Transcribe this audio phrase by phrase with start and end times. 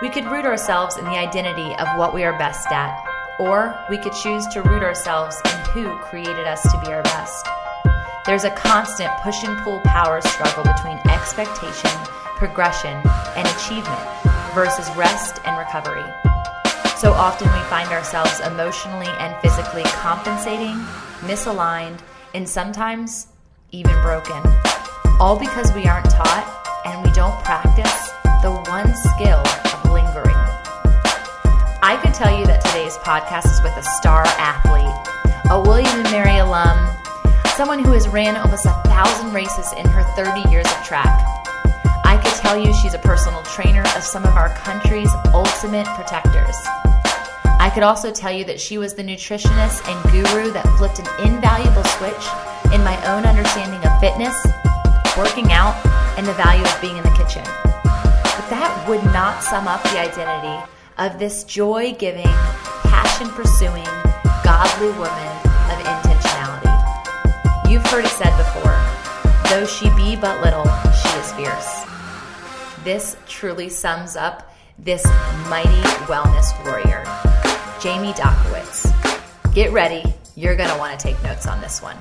[0.00, 3.04] We could root ourselves in the identity of what we are best at,
[3.40, 7.44] or we could choose to root ourselves in who created us to be our best.
[8.24, 11.90] There's a constant push and pull power struggle between expectation,
[12.36, 12.94] progression,
[13.34, 14.00] and achievement
[14.54, 16.06] versus rest and recovery.
[16.98, 20.76] So often we find ourselves emotionally and physically compensating,
[21.26, 21.98] misaligned,
[22.34, 23.26] and sometimes
[23.72, 24.40] even broken.
[25.18, 28.10] All because we aren't taught and we don't practice
[28.42, 29.42] the one skill
[32.18, 34.90] tell you that today's podcast is with a star athlete,
[35.54, 36.74] a William and Mary alum,
[37.54, 41.06] someone who has ran almost a thousand races in her 30 years of track.
[42.02, 46.58] I could tell you she's a personal trainer of some of our country's ultimate protectors.
[47.62, 51.06] I could also tell you that she was the nutritionist and guru that flipped an
[51.22, 52.26] invaluable switch
[52.74, 54.34] in my own understanding of fitness,
[55.14, 55.78] working out,
[56.18, 57.46] and the value of being in the kitchen.
[57.86, 60.66] But that would not sum up the identity
[60.98, 62.24] of this joy giving,
[62.84, 63.84] passion pursuing,
[64.44, 65.32] godly woman
[65.70, 67.70] of intentionality.
[67.70, 68.78] You've heard it said before
[69.48, 71.84] though she be but little, she is fierce.
[72.84, 75.04] This truly sums up this
[75.48, 77.02] mighty wellness warrior,
[77.80, 79.54] Jamie Dockiewicz.
[79.54, 80.04] Get ready,
[80.36, 81.96] you're going to want to take notes on this one.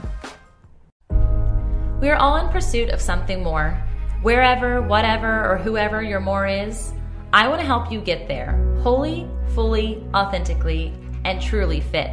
[2.01, 3.81] We are all in pursuit of something more.
[4.23, 6.91] Wherever, whatever, or whoever your more is,
[7.33, 10.93] I want to help you get there, wholly, fully, authentically,
[11.25, 12.11] and truly fit.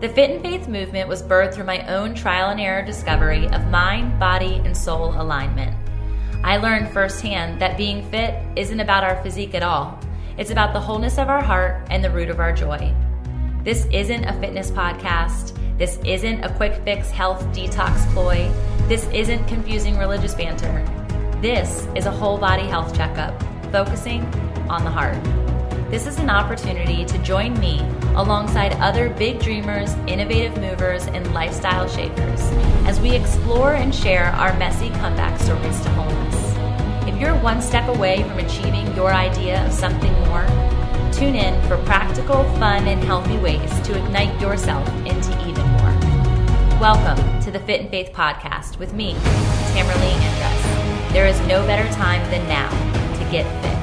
[0.00, 3.68] The Fit and Faith movement was birthed through my own trial and error discovery of
[3.68, 5.76] mind, body, and soul alignment.
[6.42, 10.00] I learned firsthand that being fit isn't about our physique at all.
[10.36, 12.92] It's about the wholeness of our heart and the root of our joy.
[13.62, 15.56] This isn't a fitness podcast.
[15.78, 18.50] This isn't a quick fix health detox ploy.
[18.88, 20.84] This isn't confusing religious banter.
[21.40, 23.40] This is a whole body health checkup
[23.70, 24.22] focusing
[24.68, 25.22] on the heart.
[25.90, 27.80] This is an opportunity to join me
[28.14, 32.40] alongside other big dreamers, innovative movers, and lifestyle shapers
[32.86, 37.08] as we explore and share our messy comeback stories to wholeness.
[37.08, 40.46] If you're one step away from achieving your idea of something more,
[41.12, 45.90] tune in for practical, fun, and healthy ways to ignite yourself into even more.
[46.80, 49.14] Welcome to the Fit and Faith podcast with me,
[49.72, 51.12] Tamerlee Andress.
[51.12, 52.89] There is no better time than now
[53.30, 53.80] get fit.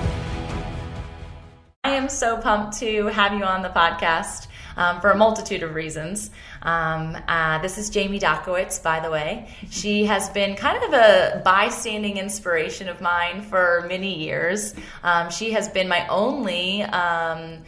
[1.84, 5.74] I am so pumped to have you on the podcast um, for a multitude of
[5.74, 6.32] reasons.
[6.62, 9.50] Um, uh, this is Jamie Dockiewicz, by the way.
[9.70, 14.76] She has been kind of a bystanding inspiration of mine for many years.
[15.02, 17.60] Um, she has been my only um,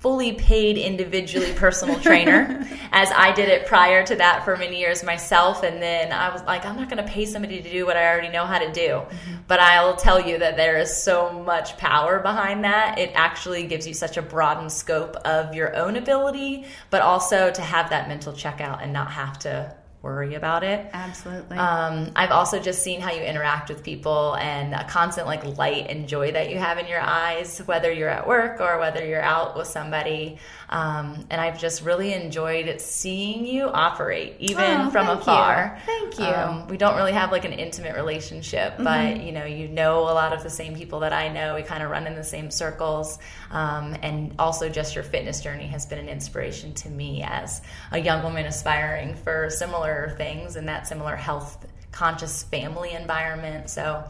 [0.00, 5.04] fully paid individually personal trainer as I did it prior to that for many years
[5.04, 7.98] myself and then I was like I'm not going to pay somebody to do what
[7.98, 9.34] I already know how to do mm-hmm.
[9.46, 13.86] but I'll tell you that there is so much power behind that it actually gives
[13.86, 18.32] you such a broadened scope of your own ability but also to have that mental
[18.32, 20.88] checkout and not have to worry about it.
[20.92, 21.58] Absolutely.
[21.58, 25.86] Um, I've also just seen how you interact with people and a constant like light
[25.90, 29.22] and joy that you have in your eyes, whether you're at work or whether you're
[29.22, 30.38] out with somebody.
[30.70, 35.76] Um, and I've just really enjoyed seeing you operate, even oh, from afar.
[35.76, 35.82] You.
[35.84, 36.24] Thank you.
[36.24, 38.84] Um, we don't really have like an intimate relationship, mm-hmm.
[38.84, 41.56] but you know, you know a lot of the same people that I know.
[41.56, 43.18] We kind of run in the same circles,
[43.50, 47.98] um, and also just your fitness journey has been an inspiration to me as a
[47.98, 53.68] young woman aspiring for similar things in that similar health conscious family environment.
[53.68, 54.04] So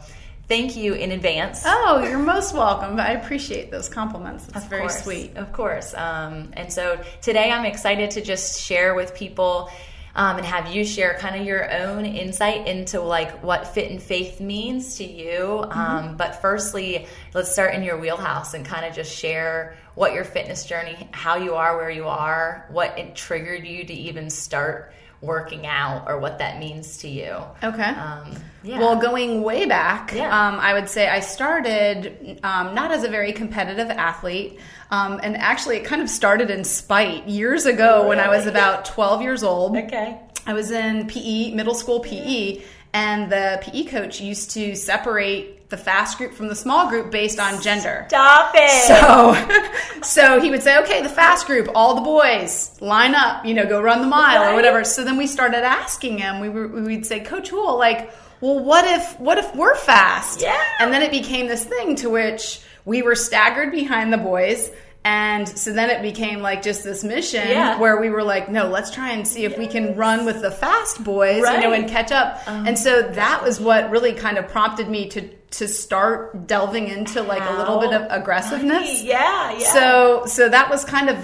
[0.51, 1.63] thank you in advance.
[1.65, 2.99] Oh, you're most welcome.
[2.99, 4.49] I appreciate those compliments.
[4.49, 5.37] It's of very course, sweet.
[5.37, 5.93] Of course.
[5.93, 9.71] Um, and so today I'm excited to just share with people
[10.13, 14.03] um, and have you share kind of your own insight into like what fit and
[14.03, 15.37] faith means to you.
[15.37, 15.79] Mm-hmm.
[15.79, 20.25] Um, but firstly, let's start in your wheelhouse and kind of just share what your
[20.25, 24.93] fitness journey, how you are where you are, what it triggered you to even start
[25.21, 27.35] working out or what that means to you.
[27.63, 27.83] Okay.
[27.83, 28.79] Um, yeah.
[28.79, 30.25] Well, going way back, yeah.
[30.25, 34.59] um, I would say I started um, not as a very competitive athlete.
[34.89, 38.09] Um, and actually, it kind of started in spite years ago really?
[38.09, 39.77] when I was about 12 years old.
[39.77, 40.19] Okay.
[40.45, 42.61] I was in PE, middle school PE,
[42.93, 47.39] and the PE coach used to separate the fast group from the small group based
[47.39, 48.05] on gender.
[48.09, 48.87] Stop it.
[48.87, 53.55] So, so he would say, okay, the fast group, all the boys line up, you
[53.55, 54.51] know, go run the mile right.
[54.51, 54.83] or whatever.
[54.83, 56.39] So then we started asking him.
[56.39, 60.41] We were, we'd say, Coach Hool, like, well, what if, what if we're fast?
[60.41, 60.61] Yeah.
[60.79, 64.69] And then it became this thing to which we were staggered behind the boys
[65.03, 67.79] And so then it became like just this mission Yeah.
[67.79, 70.51] where we were like, no, let's try and see if we can run with the
[70.51, 72.39] fast boys, you know, and catch up.
[72.45, 76.87] Oh and so that was what really kind of prompted me to to start delving
[76.87, 79.03] into like a little bit of aggressiveness.
[79.03, 79.73] Yeah, yeah.
[79.73, 81.17] So so that was kind of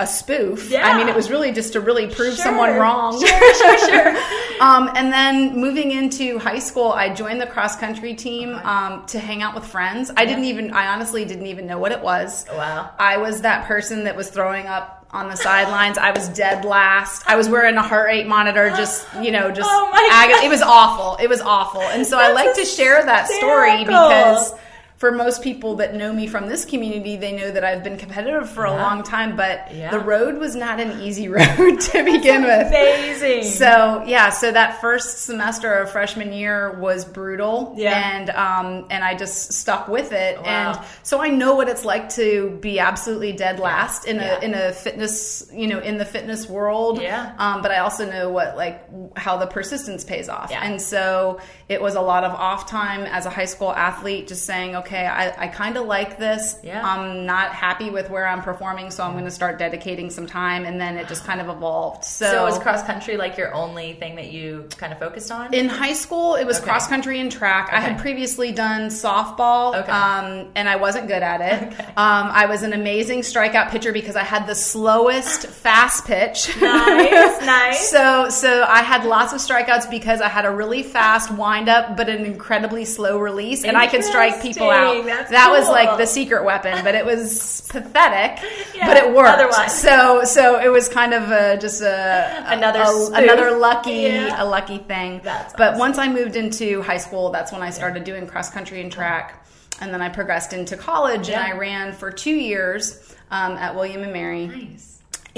[0.00, 0.70] a spoof.
[0.70, 0.86] Yeah.
[0.86, 2.44] I mean, it was really just to really prove Sure.
[2.44, 3.18] someone wrong.
[3.20, 4.08] Sure, sure, sure.
[4.60, 9.18] um, and then moving into high school, I joined the cross country team um, to
[9.18, 10.12] hang out with friends.
[10.16, 12.46] I didn't even, I honestly didn't even know what it was.
[12.52, 12.90] Wow.
[12.98, 15.98] I was that person that was throwing up on the sidelines.
[15.98, 17.24] I was dead last.
[17.26, 20.44] I was wearing a heart rate monitor, just you know, just Oh my ag- God.
[20.44, 21.16] it was awful.
[21.20, 21.80] It was awful.
[21.80, 24.52] And so I like to share that story because
[24.98, 28.50] for most people that know me from this community, they know that I've been competitive
[28.50, 29.92] for a long time, but Yeah.
[29.92, 32.66] the road was not an easy road to begin with.
[32.66, 33.44] Amazing.
[33.44, 37.92] So yeah, so that first semester of freshman year was brutal, Yeah.
[38.18, 40.44] and um, and I just stuck with it, Wow.
[40.44, 44.40] and so I know what it's like to be absolutely dead last in Yeah.
[44.40, 47.00] a in a fitness, you know, in the fitness world.
[47.00, 47.34] Yeah.
[47.38, 48.82] Um, but I also know what like
[49.16, 50.64] how the persistence pays off, Yeah.
[50.64, 51.38] and so
[51.68, 55.06] it was a lot of off time as a high school athlete, just saying, okay,
[55.06, 56.56] I, I kind of like this.
[56.62, 56.80] Yeah.
[56.82, 60.64] I'm not happy with where I'm performing, so I'm going to start dedicating some time,
[60.64, 62.04] and then it just kind of evolved.
[62.04, 65.52] so was cross country like your only thing that you kind of focused on?
[65.52, 66.64] In high school, it was Okay.
[66.68, 67.68] cross country and track.
[67.70, 69.92] I had previously done softball, Okay.
[69.92, 71.78] um, and I wasn't good at it.
[71.98, 76.48] Um, I was an amazing strikeout pitcher because I had the slowest fast pitch.
[76.60, 77.88] nice, nice.
[77.90, 81.96] So, so I had lots of strikeouts because I had a really fast wind up,
[81.96, 85.02] but an incredibly slow release, and I could strike people out.
[85.06, 88.44] That's that was like the secret weapon, but it was pathetic,
[88.74, 89.30] Yeah, but it worked.
[89.30, 89.80] otherwise.
[89.80, 94.42] So, so it was kind of a, just a Another a- another lucky Yeah.
[94.42, 95.22] a lucky thing.
[95.24, 95.78] That's but awesome.
[95.78, 99.46] once I moved into high school, that's when I started doing cross country and track.
[99.80, 101.42] And then I progressed into college Yeah.
[101.42, 103.00] and I ran for two years
[103.30, 104.46] um, at William and Mary.
[104.48, 104.87] nice.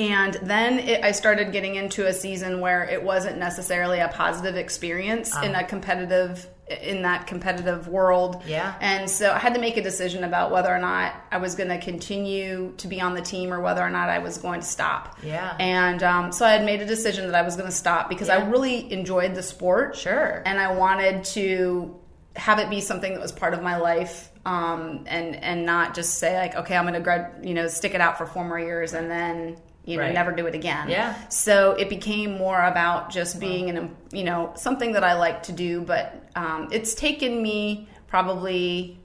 [0.01, 4.57] And then it, I started getting into a season where it wasn't necessarily a positive
[4.57, 8.43] experience in a competitive in that competitive world.
[8.47, 8.75] Yeah.
[8.81, 11.69] And so I had to make a decision about whether or not I was going
[11.69, 14.67] to continue to be on the team or whether or not I was going to
[14.67, 15.19] stop.
[15.23, 15.57] Yeah.
[15.59, 18.29] And um, so I had made a decision that I was going to stop because
[18.29, 19.97] I really enjoyed the sport.
[19.97, 20.43] Sure.
[20.47, 21.99] And I wanted to
[22.37, 24.29] have it be something that was part of my life.
[24.47, 27.95] Um, and and not just say like, okay, I'm going to grad, you know, stick
[27.95, 30.15] it out for four more years and then you know Right.
[30.15, 30.89] never do it again.
[30.89, 31.15] Yeah.
[31.29, 35.53] So it became more about just being an you know something that I like to
[35.53, 38.97] do, but um, it's taken me probably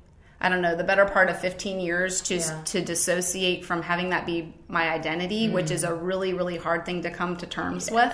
[0.41, 2.61] I don't know the better part of 15 years to Yeah.
[2.65, 7.03] to dissociate from having that be my identity, which is a really really hard thing
[7.03, 8.13] to come to terms with.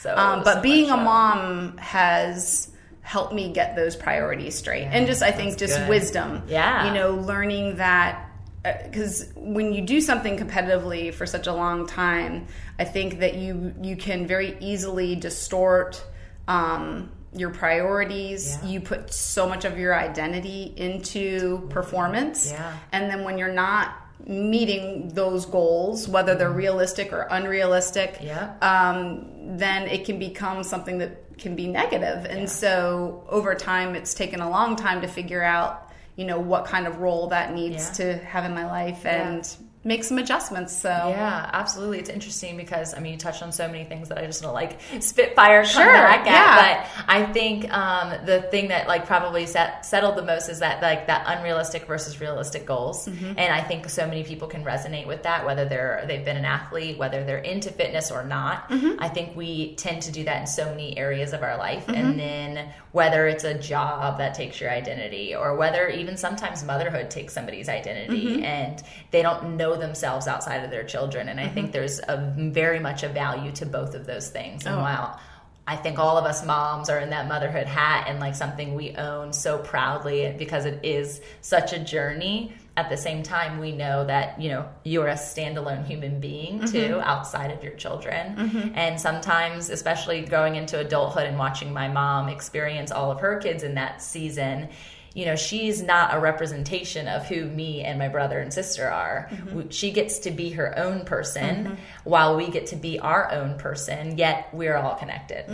[0.00, 2.68] So, Um, but so being a mom has
[3.00, 5.88] helped me get those priorities straight, and just I think just good.
[5.88, 6.42] wisdom.
[6.46, 6.86] Yeah.
[6.86, 8.28] you know, learning that
[8.62, 12.46] because when you do something competitively for such a long time,
[12.78, 16.02] I think that you you can very easily distort
[16.48, 18.58] um, your priorities.
[18.62, 18.68] Yeah.
[18.68, 22.76] You put so much of your identity into performance, Yeah.
[22.92, 23.94] and then when you're not
[24.26, 28.26] meeting those goals, whether they're realistic or unrealistic, Mm-hmm.
[28.26, 28.54] Yeah.
[28.60, 32.24] um, then it can become something that can be negative.
[32.26, 36.64] And so over time, it's taken a long time to figure out, you know, what
[36.66, 38.14] kind of role that needs Yeah.
[38.16, 39.48] to have in my life and
[39.84, 40.76] make some adjustments.
[40.76, 41.98] So Yeah, absolutely.
[41.98, 44.50] It's interesting because I mean, you touched on so many things that I just want
[44.50, 46.26] to like spitfire come Sure, back at.
[46.26, 46.84] yeah.
[46.84, 50.80] But I think um, the thing that like probably set, settled the most is that
[50.82, 53.06] like that unrealistic versus realistic goals.
[53.08, 53.38] Mm-hmm.
[53.38, 56.44] And I think so many people can resonate with that, whether they're they've been an
[56.44, 58.68] athlete, whether they're into fitness or not.
[58.68, 59.02] Mm-hmm.
[59.02, 61.94] I think we tend to do that in so many areas of our life, Mm-hmm.
[61.94, 67.10] and then whether it's a job that takes your identity, or whether even sometimes motherhood
[67.10, 68.44] takes somebody's identity, Mm-hmm.
[68.44, 71.28] and they don't know themselves outside of their children.
[71.28, 71.54] And I Mm-hmm.
[71.54, 74.66] think there's a very much a value to both of those things.
[74.66, 74.80] And Oh.
[74.82, 75.20] while
[75.64, 78.96] I think all of us moms are in that motherhood hat and like something we
[78.96, 82.52] own so proudly because it is such a journey.
[82.76, 86.72] At the same time, we know that you know you're a standalone human being Mm-hmm.
[86.72, 88.72] too, outside of your children.
[88.74, 93.62] And sometimes, especially going into adulthood and watching my mom experience all of her kids
[93.62, 94.68] in that season,
[95.14, 99.28] you know, she's not a representation of who me and my brother and sister are.
[99.52, 103.58] We- She gets to be her own person while we get to be our own
[103.58, 105.44] person, yet we're all connected.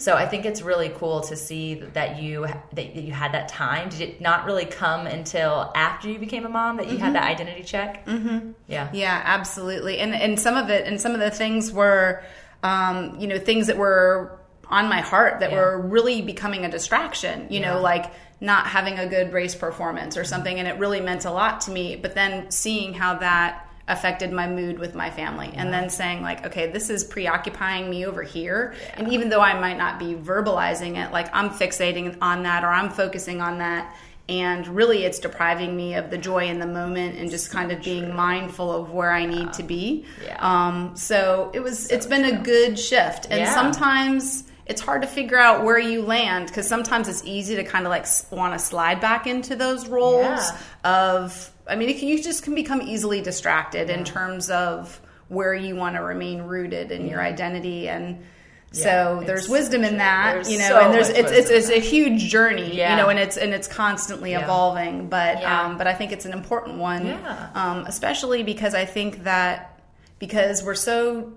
[0.00, 3.88] So I think it's really cool to see that you that you had that time.
[3.88, 7.24] Did it not really come until after you became a mom that you had that
[7.24, 8.06] identity check?
[8.06, 8.50] Mm-hmm.
[8.68, 8.88] Yeah.
[8.92, 9.98] Yeah, absolutely.
[9.98, 12.22] And and some of it and some of the things were
[12.62, 14.38] um, you know, things that were
[14.70, 15.58] on my heart that Yeah.
[15.58, 17.74] were really becoming a distraction, you Yeah.
[17.74, 18.06] know, like
[18.40, 21.70] not having a good race performance or something and it really meant a lot to
[21.70, 26.20] me, but then seeing how that affected my mood with my family and then saying
[26.20, 28.94] like okay this is preoccupying me over here yeah.
[28.98, 32.68] and even though i might not be verbalizing it like i'm fixating on that or
[32.68, 33.96] i'm focusing on that
[34.28, 37.82] and really it's depriving me of the joy in the moment and just kind of
[37.82, 38.12] being true.
[38.12, 39.52] mindful of where i need yeah.
[39.52, 40.36] to be yeah.
[40.40, 42.38] um, so it was so it's been true.
[42.38, 47.08] a good shift and sometimes it's hard to figure out where you land because sometimes
[47.08, 50.58] it's easy to kind of like want to slide back into those roles yeah.
[50.84, 55.74] of i mean can, you just can become easily distracted in terms of where you
[55.74, 58.22] want to remain rooted in your identity and
[58.70, 61.70] so yeah, there's wisdom in that, there's you know, so and there's it's, it's, it's
[61.70, 62.90] a huge journey, yeah.
[62.90, 64.44] you know, and it's and it's constantly yeah.
[64.44, 65.08] evolving.
[65.08, 67.18] But um, but I think it's an important one,
[67.54, 69.80] um, especially because I think that
[70.18, 71.32] because we're so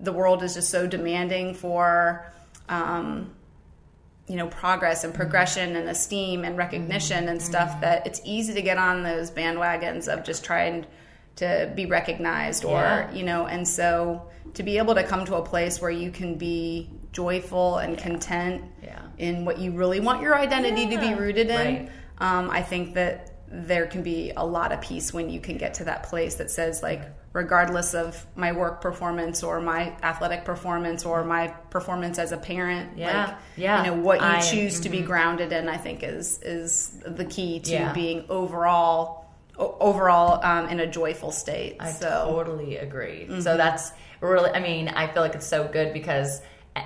[0.00, 2.32] the world is just so demanding for
[2.68, 3.30] um,
[4.28, 5.78] you know progress and progression mm-hmm.
[5.78, 7.80] and esteem and recognition and stuff mm-hmm.
[7.80, 10.86] that it's easy to get on those bandwagons of just trying
[11.36, 14.22] to be recognized or you know and so
[14.54, 18.02] to be able to come to a place where you can be joyful and yeah.
[18.02, 19.00] content yeah.
[19.18, 21.90] in what you really want your identity to be rooted in, right.
[22.18, 25.74] um, I think that there can be a lot of peace when you can get
[25.74, 27.02] to that place that says like
[27.32, 32.96] regardless of my work performance or my athletic performance or my performance as a parent
[32.96, 34.82] yeah like, yeah you know what you I, choose mm-hmm.
[34.82, 35.06] to be mm-hmm.
[35.06, 37.92] grounded in i think is is the key to yeah.
[37.92, 39.26] being overall
[39.58, 42.26] overall um, in a joyful state i so.
[42.28, 43.40] totally agree mm-hmm.
[43.40, 46.40] so that's really, I mean, I feel like it's so good because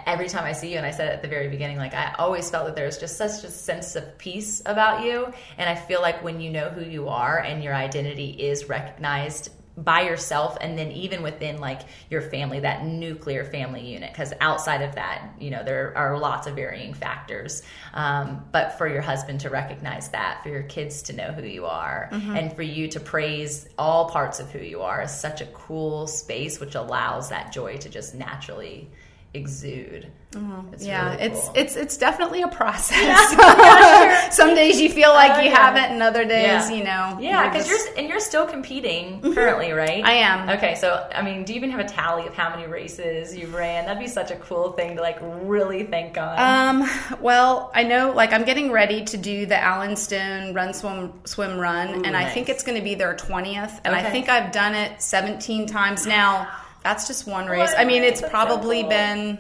[0.07, 2.51] every time I see you, and I said at the very beginning, like I always
[2.51, 5.33] felt that there's just such a sense of peace about you.
[5.59, 9.51] And I feel like when you know who you are and your identity is recognized
[9.77, 14.81] by yourself and then even within like your family that nuclear family unit because outside
[14.81, 19.39] of that you know there are lots of varying factors um, but for your husband
[19.39, 22.37] to recognize that for your kids to know who you are mm-hmm.
[22.37, 26.07] and for you to praise all parts of who you are is such a cool
[26.07, 28.89] space which allows that joy to just naturally
[29.37, 30.11] exude.
[30.37, 30.75] Mm-hmm.
[30.75, 31.27] It's yeah, really cool.
[31.27, 33.33] it's it's it's definitely a process.
[33.33, 35.57] Yeah, Some days you feel like oh, you yeah.
[35.57, 36.71] have it, and other days, yeah.
[36.71, 37.19] you know.
[37.21, 37.89] Yeah, because you're, just...
[37.89, 39.33] you're, and you're still competing mm-hmm.
[39.33, 40.05] currently, right?
[40.05, 40.51] I am.
[40.51, 43.55] Okay, so I mean, do you even have a tally of how many races you've
[43.55, 43.87] ran?
[43.87, 46.83] That'd be such a cool thing to like really think on.
[46.83, 46.91] Um,
[47.21, 51.59] well, I know, like I'm getting ready to do the Allen Stone Run Swim Swim
[51.59, 52.27] Run, Ooh, and nice.
[52.27, 54.07] I think it's going to be their twentieth, and okay.
[54.07, 56.49] I think I've done it seventeen times now.
[56.83, 57.71] That's just one race.
[57.71, 57.81] What?
[57.81, 58.91] I mean, it's That's probably so cool.
[58.91, 59.39] been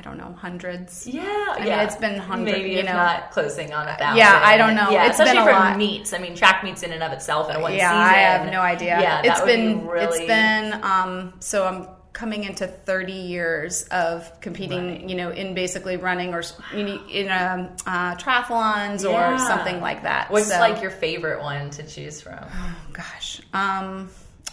[0.00, 1.06] I don't know, hundreds.
[1.06, 2.56] Yeah, I mean, it's been hundreds.
[2.56, 4.16] Maybe you know, not closing on a thousand.
[4.16, 4.88] Yeah, I don't know.
[4.88, 5.76] Yeah, it's especially been for lot.
[5.76, 6.14] meets.
[6.14, 8.14] I mean, track meets in and of itself in one yeah, season.
[8.14, 8.98] I have no idea.
[8.98, 10.06] Yeah, it's been really...
[10.06, 15.08] it's been um so I'm coming into 30 years of competing, right.
[15.08, 16.42] you know, in basically running or
[16.72, 19.34] in um, uh, triathlons yeah.
[19.34, 20.30] or something like that.
[20.30, 22.42] What's so, like your favorite one to choose from?
[22.42, 23.42] Oh gosh.
[23.52, 24.08] Um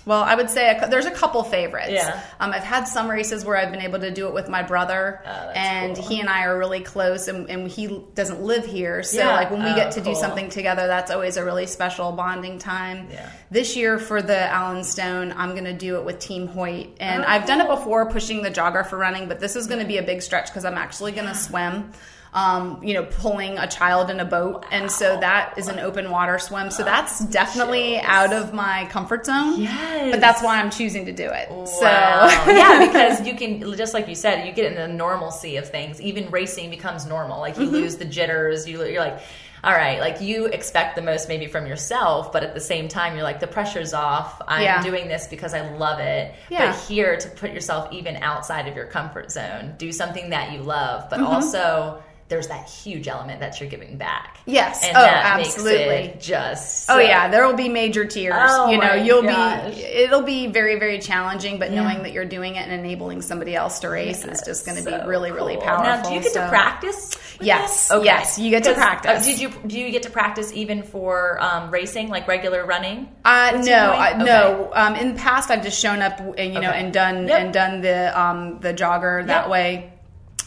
[0.08, 1.92] well, I would say a, there's a couple favorites.
[1.92, 2.24] Yeah.
[2.40, 5.22] Um, I've had some races where I've been able to do it with my brother,
[5.26, 6.08] oh, and cool.
[6.08, 9.34] he and I are really close, and, and he doesn't live here, so yeah.
[9.34, 10.14] like when we oh, get to cool.
[10.14, 13.08] do something together, that's always a really special bonding time.
[13.12, 13.30] Yeah.
[13.52, 17.24] This year for the Allen Stone, I'm going to do it with Team Hoyt, and
[17.24, 19.88] oh, I've done it before, pushing the jogger for running, but this is going to
[19.88, 21.92] be a big stretch because I'm actually going to swim
[22.38, 24.64] um, you know, pulling a child in a boat.
[24.70, 26.70] And so that is an open water swim.
[26.70, 29.62] So that's definitely out of my comfort zone.
[29.62, 30.12] Yes.
[30.12, 31.50] But that's why I'm choosing to do it.
[31.50, 31.66] Wow.
[31.66, 31.82] So
[32.52, 36.00] yeah, because you can just like you said, you get in the normalcy of things.
[36.00, 37.40] Even racing becomes normal.
[37.40, 37.74] Like you mm-hmm.
[37.74, 38.68] lose the jitters.
[38.70, 39.20] You you're like
[39.64, 43.16] all right, like you expect the most maybe from yourself, but at the same time,
[43.16, 44.40] you're like, the pressure's off.
[44.48, 44.84] I'm yeah.
[44.84, 46.36] doing this because I love it.
[46.50, 46.72] Yeah.
[46.72, 50.60] But here to put yourself even outside of your comfort zone, do something that you
[50.60, 51.34] love, but mm-hmm.
[51.34, 54.40] also there's that huge element that you're giving back.
[54.46, 54.84] Yes.
[54.84, 56.14] And oh, absolutely.
[56.20, 56.96] just so.
[56.96, 58.36] Oh yeah, there will be major tears.
[58.38, 59.74] Oh, you know, you'll gosh.
[59.74, 61.82] be it'll be very very challenging, but yeah.
[61.82, 64.84] knowing that you're doing it and enabling somebody else to race is just going to
[64.84, 65.86] so be really really powerful.
[65.86, 66.42] Now, do you get so.
[66.42, 67.16] to practice?
[67.40, 67.92] Yes.
[67.92, 68.06] Okay.
[68.06, 69.22] Yes, you get to uh, practice.
[69.22, 73.10] Uh, did you do you get to practice even for um, racing like regular running?
[73.24, 74.24] Uh, no, uh, okay.
[74.24, 74.72] no.
[74.74, 77.42] Um, in the past, I've just shown up and you know and done yep.
[77.42, 79.94] and done the um, the jogger that way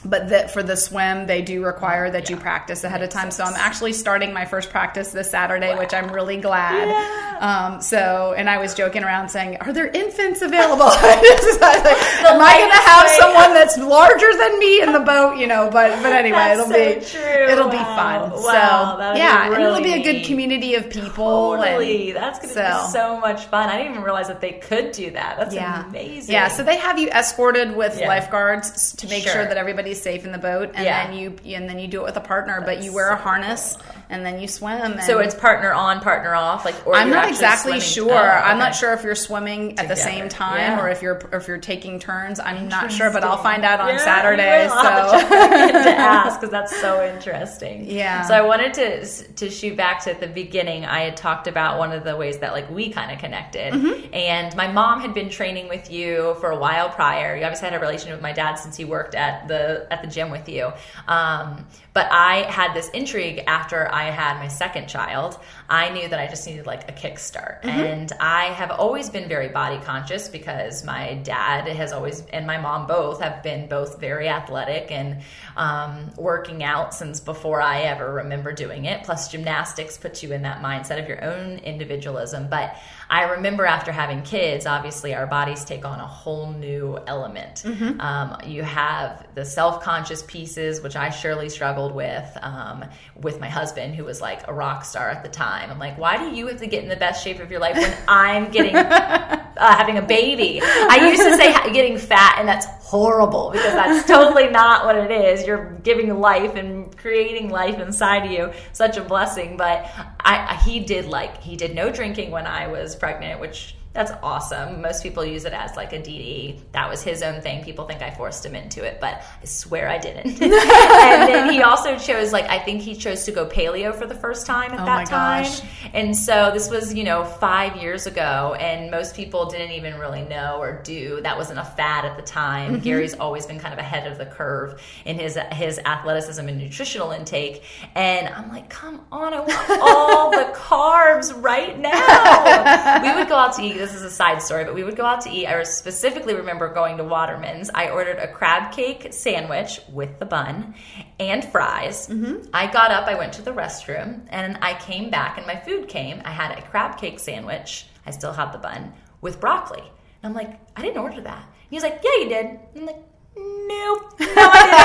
[0.05, 2.37] but that for the swim they do require that yeah.
[2.37, 5.79] you practice ahead of time so i'm actually starting my first practice this saturday wow.
[5.79, 7.67] which i'm really glad yeah.
[7.67, 12.71] um, so and i was joking around saying are there infants available am i going
[12.71, 16.39] to have someone that's larger than me in the boat you know but but anyway
[16.39, 17.53] that's it'll so be true.
[17.53, 17.71] it'll wow.
[17.71, 18.97] be fun wow.
[18.97, 22.55] so yeah really and it'll be a good community of people totally and, that's going
[22.55, 22.87] to so.
[22.87, 25.87] be so much fun i didn't even realize that they could do that that's yeah.
[25.89, 29.90] amazing yeah so they have you escorted with lifeguards to make sure, sure that everybody
[29.95, 31.07] safe in the boat, and yeah.
[31.07, 33.17] then you and then you do it with a partner, That's but you wear a
[33.17, 34.03] harness so cool.
[34.11, 35.01] and then you swim.
[35.03, 36.65] so it's partner on, partner off.
[36.65, 38.11] Like, I'm not exactly swimming.
[38.11, 38.13] sure.
[38.13, 38.51] Oh, okay.
[38.51, 40.81] I'm not sure if you're swimming at the same time yeah.
[40.81, 42.41] or if you're if you're taking turns.
[42.41, 44.69] I'm not sure, but I'll find out on yeah, Saturday.
[44.69, 47.91] So to ask because that's so interesting.
[47.91, 48.27] Yeah.
[48.27, 50.85] So I wanted to to shoot back to the beginning.
[50.85, 54.15] I had talked about one of the ways that like we kind of connected, mm-hmm.
[54.15, 57.37] and my mom had been training with you for a while prior.
[57.37, 60.09] You obviously had a relationship with my dad since he worked at the at the
[60.09, 60.73] gym with you.
[61.09, 65.39] Um, but I had this intrigue after I had my second child.
[65.69, 67.63] I knew that I just needed like a kickstart.
[67.63, 67.69] Mm-hmm.
[67.69, 72.59] And I have always been very body conscious because my dad has always, and my
[72.59, 75.23] mom both have been both very athletic and
[75.57, 79.03] um, working out since before I ever remember doing it.
[79.03, 82.49] Plus, gymnastics puts you in that mindset of your own individualism.
[82.49, 82.77] But
[83.11, 87.65] I remember after having kids, obviously our bodies take on a whole new element.
[87.67, 88.01] Mm-hmm.
[88.01, 92.85] Um, you have the self conscious pieces, which I surely struggled with um,
[93.21, 95.73] with my husband, who was like a rock star at the time.
[95.73, 97.77] I'm like, why do you have to get in the best shape of your life
[97.77, 100.61] when I'm getting uh, having a baby?
[100.63, 105.13] I used to say getting fat, and that's horrible because that's totally not what it
[105.13, 105.47] is.
[105.47, 108.53] You're giving life and creating life inside of you.
[108.73, 109.57] Such a blessing.
[109.57, 114.13] But I, he did like he did no drinking when I was pregnant, which that's
[114.23, 114.81] awesome.
[114.81, 116.61] Most people use it as like a DD.
[116.71, 117.65] That was his own thing.
[117.65, 120.27] People think I forced him into it, but I swear I didn't.
[120.41, 124.15] and then he also chose like I think he chose to go paleo for the
[124.15, 125.43] first time at oh that time.
[125.43, 125.63] Gosh.
[125.93, 130.23] And so this was, you know, 5 years ago and most people didn't even really
[130.23, 131.21] know or do.
[131.23, 132.75] That wasn't a fad at the time.
[132.75, 132.85] Mm-hmm.
[132.85, 137.11] Gary's always been kind of ahead of the curve in his his athleticism and nutritional
[137.11, 137.65] intake.
[137.97, 143.35] And I'm like, "Come on, I want all the carbs right now." We would go
[143.35, 145.47] out to eat this is a side story, but we would go out to eat.
[145.47, 147.71] I specifically remember going to Waterman's.
[147.75, 150.75] I ordered a crab cake sandwich with the bun
[151.19, 152.07] and fries.
[152.09, 152.51] Mm-hmm.
[152.53, 155.89] I got up, I went to the restroom, and I came back, and my food
[155.89, 156.21] came.
[156.25, 157.87] I had a crab cake sandwich.
[158.05, 159.83] I still had the bun with broccoli.
[160.23, 161.43] And I'm like, I didn't order that.
[161.43, 162.61] And he's like, Yeah, you did.
[162.77, 163.03] I'm like,
[163.37, 164.15] nope.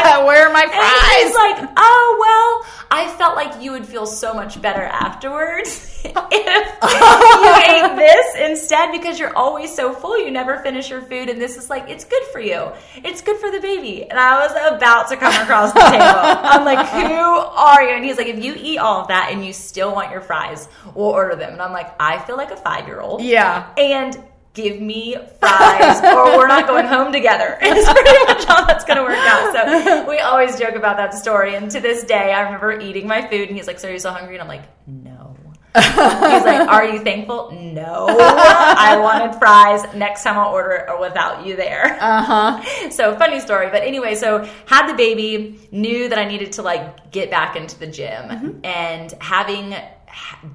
[0.05, 0.73] No, Where are my fries?
[0.73, 6.01] And he's like, oh, well, I felt like you would feel so much better afterwards
[6.05, 10.17] if you ate this instead because you're always so full.
[10.17, 11.29] You never finish your food.
[11.29, 12.71] And this is like, it's good for you.
[12.95, 14.09] It's good for the baby.
[14.09, 15.99] And I was about to come across the table.
[15.99, 17.95] I'm like, who are you?
[17.95, 20.67] And he's like, if you eat all of that and you still want your fries,
[20.93, 21.53] we'll order them.
[21.53, 23.21] And I'm like, I feel like a five year old.
[23.21, 23.71] Yeah.
[23.77, 24.23] And
[24.55, 27.59] give me fries or we're not going home together.
[27.75, 29.53] It's pretty much how that's going to work out.
[29.53, 31.55] So we always joke about that story.
[31.55, 33.99] And to this day, I remember eating my food and he's like, so are you
[33.99, 34.35] so hungry?
[34.35, 35.35] And I'm like, no.
[35.75, 37.51] he's like, are you thankful?
[37.51, 38.05] No.
[38.07, 39.83] I wanted fries.
[39.93, 41.97] Next time I'll order it without you there.
[41.99, 42.89] Uh-huh.
[42.91, 43.69] So funny story.
[43.69, 47.77] But anyway, so had the baby, knew that I needed to like get back into
[47.77, 48.65] the gym mm-hmm.
[48.65, 49.75] and having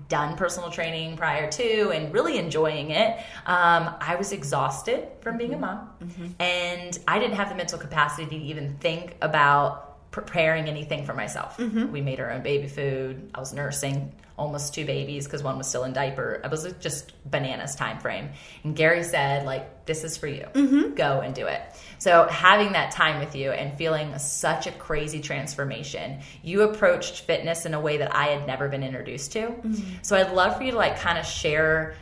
[0.09, 5.53] done personal training prior to and really enjoying it, um, I was exhausted from being
[5.53, 5.61] a mm-hmm.
[5.63, 5.91] mom.
[6.03, 6.43] Mm-hmm.
[6.43, 11.57] And I didn't have the mental capacity to even think about preparing anything for myself.
[11.57, 11.93] Mm-hmm.
[11.93, 13.31] We made our own baby food.
[13.35, 16.41] I was nursing almost two babies because one was still in diaper.
[16.43, 18.31] It was just bananas time frame.
[18.65, 20.47] And Gary said, like, this is for you.
[20.55, 20.95] Mm-hmm.
[20.95, 21.61] Go and do it.
[21.99, 27.67] So having that time with you and feeling such a crazy transformation, you approached fitness
[27.67, 29.41] in a way that I had never been introduced to.
[29.41, 29.97] Mm-hmm.
[30.01, 31.95] So I'd love for you to like kind of share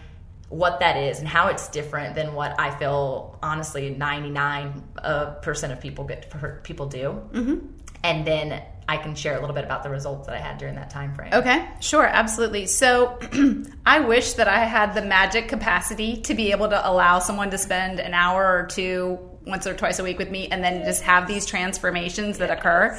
[0.48, 5.80] what that is and how it's different than what I feel honestly 99% uh, of
[5.80, 7.20] people get people do.
[7.32, 7.66] Mm-hmm.
[8.04, 10.74] And then I can share a little bit about the results that I had during
[10.76, 11.34] that time frame.
[11.34, 12.64] Okay, sure, absolutely.
[12.64, 13.18] So
[13.86, 17.58] I wish that I had the magic capacity to be able to allow someone to
[17.58, 21.02] spend an hour or two once or twice a week with me and then just
[21.02, 22.98] have these transformations that occur.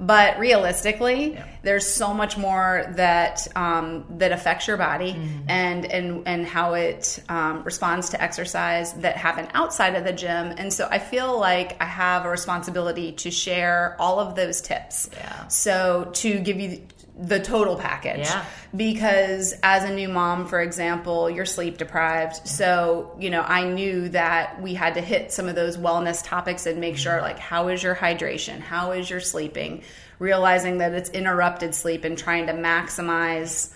[0.00, 1.46] But realistically, yeah.
[1.62, 5.50] there's so much more that um, that affects your body mm-hmm.
[5.50, 10.54] and and and how it um, responds to exercise that happen outside of the gym.
[10.56, 15.10] And so I feel like I have a responsibility to share all of those tips.
[15.12, 15.46] Yeah.
[15.48, 16.80] So to give you
[17.20, 18.26] the total package.
[18.26, 18.44] Yeah.
[18.74, 22.48] Because as a new mom, for example, you're sleep deprived.
[22.48, 26.66] So, you know, I knew that we had to hit some of those wellness topics
[26.66, 28.60] and make sure, like, how is your hydration?
[28.60, 29.82] How is your sleeping?
[30.18, 33.70] Realizing that it's interrupted sleep and trying to maximize,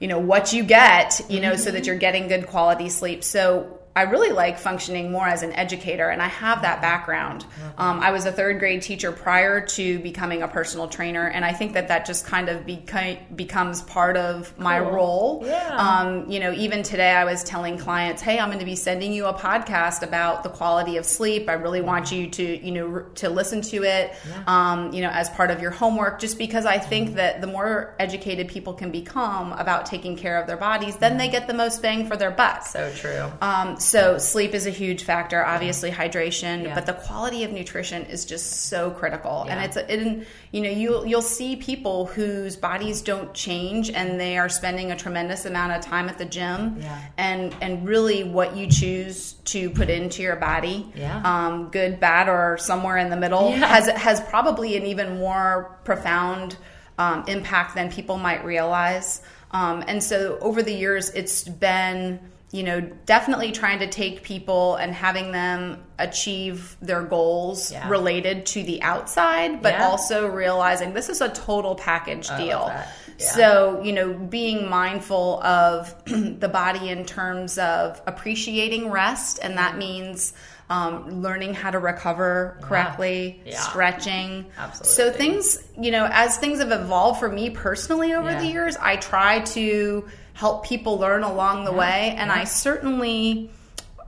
[0.00, 1.60] you know, what you get, you know, mm-hmm.
[1.60, 1.86] so that mm-hmm.
[1.86, 3.22] you're getting good quality sleep.
[3.22, 7.44] So, I really like functioning more as an educator, and I have that background.
[7.76, 11.52] Um, I was a third grade teacher prior to becoming a personal trainer, and I
[11.52, 14.92] think that that just kind of beca- becomes part of my cool.
[14.92, 15.42] role.
[15.44, 15.76] Yeah.
[15.76, 19.12] Um, you know, even today I was telling clients, "Hey, I'm going to be sending
[19.12, 21.50] you a podcast about the quality of sleep.
[21.50, 24.42] I really want you to, you know, to listen to it, yeah.
[24.46, 27.16] um, you know, as part of your homework, just because I think mm-hmm.
[27.16, 31.28] that the more educated people can become about taking care of their bodies, then they
[31.28, 32.66] get the most bang for their buck.
[32.66, 33.30] So true.
[33.82, 35.44] So sleep is a huge factor.
[35.44, 35.96] Obviously, yeah.
[35.96, 36.74] hydration, yeah.
[36.74, 39.44] but the quality of nutrition is just so critical.
[39.46, 39.54] Yeah.
[39.54, 44.38] And it's it, you know you'll you'll see people whose bodies don't change and they
[44.38, 46.82] are spending a tremendous amount of time at the gym.
[47.16, 50.92] And and really, what you choose to put into your body,
[51.24, 56.56] um, good, bad, or somewhere in the middle, has has probably an even more profound
[56.98, 59.22] um, impact than people might realize.
[59.50, 62.20] Um, and so over the years, it's been
[62.52, 67.88] you know, definitely trying to take people and having them achieve their goals yeah.
[67.88, 69.86] related to the outside, but yeah.
[69.86, 72.66] also realizing this is a total package deal.
[72.68, 72.86] Yeah.
[73.18, 79.78] So, you know, being mindful of the body in terms of appreciating rest, and that
[79.78, 80.34] means
[80.68, 84.46] um, learning how to recover correctly, stretching.
[84.58, 84.94] Absolutely.
[84.94, 88.96] So, things, you know, as things have evolved for me personally over the years, I
[88.96, 90.06] try to
[90.42, 91.78] help people learn along the yeah.
[91.78, 92.14] way.
[92.18, 92.40] And yeah.
[92.40, 93.48] I certainly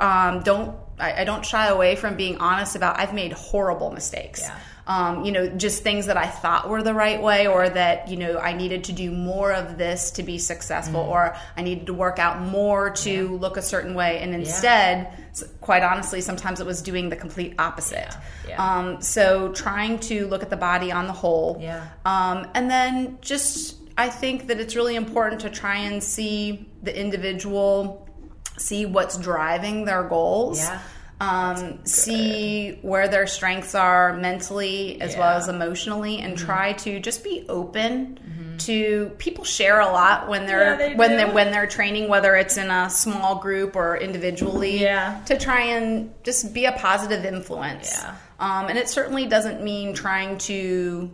[0.00, 4.40] um, don't I, I, don't shy away from being honest about I've made horrible mistakes.
[4.42, 4.58] Yeah.
[4.86, 8.18] Um, you know, just things that I thought were the right way, or that you
[8.18, 11.08] know I needed to do more of this to be successful, mm.
[11.08, 13.40] or I needed to work out more to yeah.
[13.44, 15.08] look a certain way, and instead,
[15.40, 15.46] yeah.
[15.62, 18.14] quite honestly, sometimes it was doing the complete opposite.
[18.46, 18.62] Yeah.
[18.62, 21.88] Um, so trying to look at the body on the whole, yeah.
[22.04, 26.98] Um, and then just I think that it's really important to try and see the
[26.98, 28.08] individual,
[28.56, 30.58] see what's driving their goals.
[30.58, 30.80] Yeah.
[31.20, 35.20] Um, see where their strengths are mentally as yeah.
[35.20, 36.44] well as emotionally, and mm-hmm.
[36.44, 38.56] try to just be open mm-hmm.
[38.58, 39.44] to people.
[39.44, 42.68] Share a lot when they're yeah, they when they when they're training, whether it's in
[42.68, 44.80] a small group or individually.
[44.80, 45.22] Yeah.
[45.26, 47.96] To try and just be a positive influence.
[47.96, 48.16] Yeah.
[48.40, 51.10] Um, and it certainly doesn't mean trying to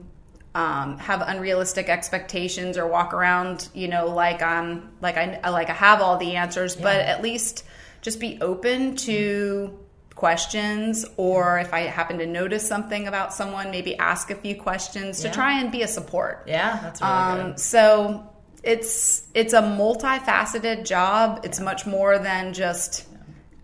[0.54, 5.74] um, have unrealistic expectations or walk around, you know, like I'm like I like I
[5.74, 6.82] have all the answers, yeah.
[6.82, 7.64] but at least
[8.02, 9.78] just be open to
[10.14, 15.22] questions or if I happen to notice something about someone, maybe ask a few questions
[15.22, 15.30] yeah.
[15.30, 16.44] to try and be a support.
[16.46, 17.60] Yeah, that's really um, good.
[17.60, 18.30] So
[18.64, 21.40] it's it's a multifaceted job.
[21.44, 21.64] It's yeah.
[21.64, 23.06] much more than just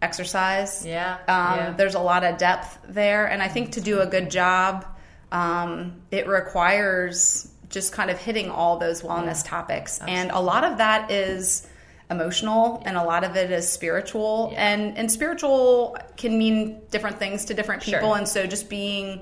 [0.00, 0.86] exercise.
[0.86, 1.14] Yeah.
[1.26, 1.74] Um, yeah.
[1.76, 4.86] There's a lot of depth there, and I think to do a good job
[5.32, 10.00] um, it requires just kind of hitting all those wellness yeah, topics.
[10.00, 10.14] Absolutely.
[10.14, 11.66] And a lot of that is
[12.10, 12.90] emotional yeah.
[12.90, 14.50] and a lot of it is spiritual.
[14.52, 14.72] Yeah.
[14.72, 18.10] And and spiritual can mean different things to different people.
[18.10, 18.16] Sure.
[18.18, 19.20] And so just being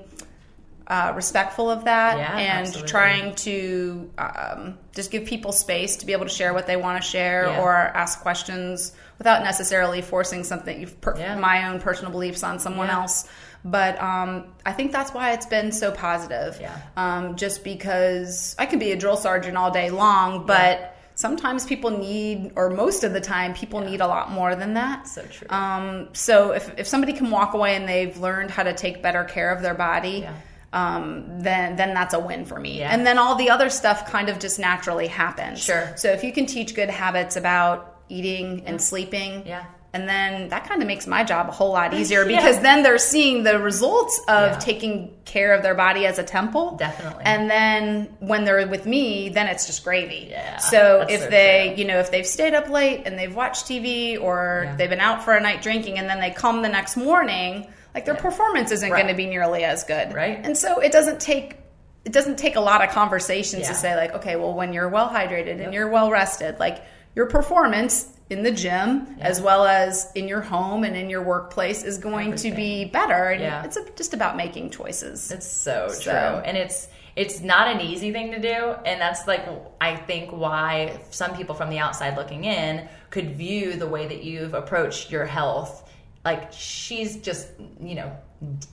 [0.87, 2.89] uh, respectful of that and absolutely.
[2.89, 7.01] trying to um, just give people space to be able to share what they want
[7.01, 12.59] to share or ask questions without necessarily forcing something per- my own personal beliefs on
[12.59, 13.27] someone else
[13.65, 16.57] but um, I think that's why it's been so positive.
[16.61, 16.79] Yeah.
[16.95, 20.89] Um, just because I could be a drill sergeant all day long, but yeah.
[21.15, 23.89] sometimes people need, or most of the time, people yeah.
[23.89, 25.07] need a lot more than that.
[25.07, 25.47] So true.
[25.49, 29.23] Um, so if, if somebody can walk away and they've learned how to take better
[29.23, 30.35] care of their body, yeah.
[30.73, 32.79] Um, then then that's a win for me.
[32.79, 32.93] Yeah.
[32.93, 35.63] And then all the other stuff kind of just naturally happens.
[35.63, 35.93] Sure.
[35.95, 38.71] So if you can teach good habits about eating yeah.
[38.71, 39.67] and sleeping, yeah.
[39.95, 42.61] And then that kind of makes my job a whole lot easier because yeah.
[42.61, 44.59] then they're seeing the results of yeah.
[44.59, 46.75] taking care of their body as a temple.
[46.75, 47.23] Definitely.
[47.23, 50.27] And then when they're with me, then it's just gravy.
[50.29, 50.57] Yeah.
[50.57, 51.81] So if so they, true.
[51.81, 54.75] you know, if they've stayed up late and they've watched TV or yeah.
[54.75, 58.03] they've been out for a night drinking and then they come the next morning, like
[58.03, 59.03] their performance isn't right.
[59.03, 60.13] going to be nearly as good.
[60.13, 60.41] Right.
[60.43, 61.57] And so it doesn't take
[62.03, 65.07] it doesn't take a lot of conversations to say like, okay, well when you're well
[65.07, 65.59] hydrated yep.
[65.61, 66.83] and you're well rested, like
[67.15, 69.27] your performance in the gym yeah.
[69.27, 72.51] as well as in your home and in your workplace is going Everything.
[72.51, 73.63] to be better and yeah.
[73.63, 77.79] it's a, just about making choices it's so, so, true and it's it's not an
[77.81, 79.47] easy thing to do and that's like
[79.79, 84.23] i think why some people from the outside looking in could view the way that
[84.23, 85.87] you've approached your health
[86.23, 88.11] like she's just you know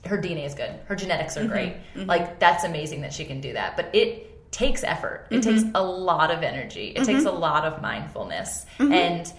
[0.05, 1.51] her dna is good her genetics are mm-hmm.
[1.51, 2.05] great mm-hmm.
[2.05, 5.27] like that's amazing that she can do that but it takes effort.
[5.31, 5.49] It mm-hmm.
[5.49, 6.89] takes a lot of energy.
[6.89, 7.05] It mm-hmm.
[7.05, 8.65] takes a lot of mindfulness.
[8.77, 8.93] Mm-hmm.
[8.93, 9.33] And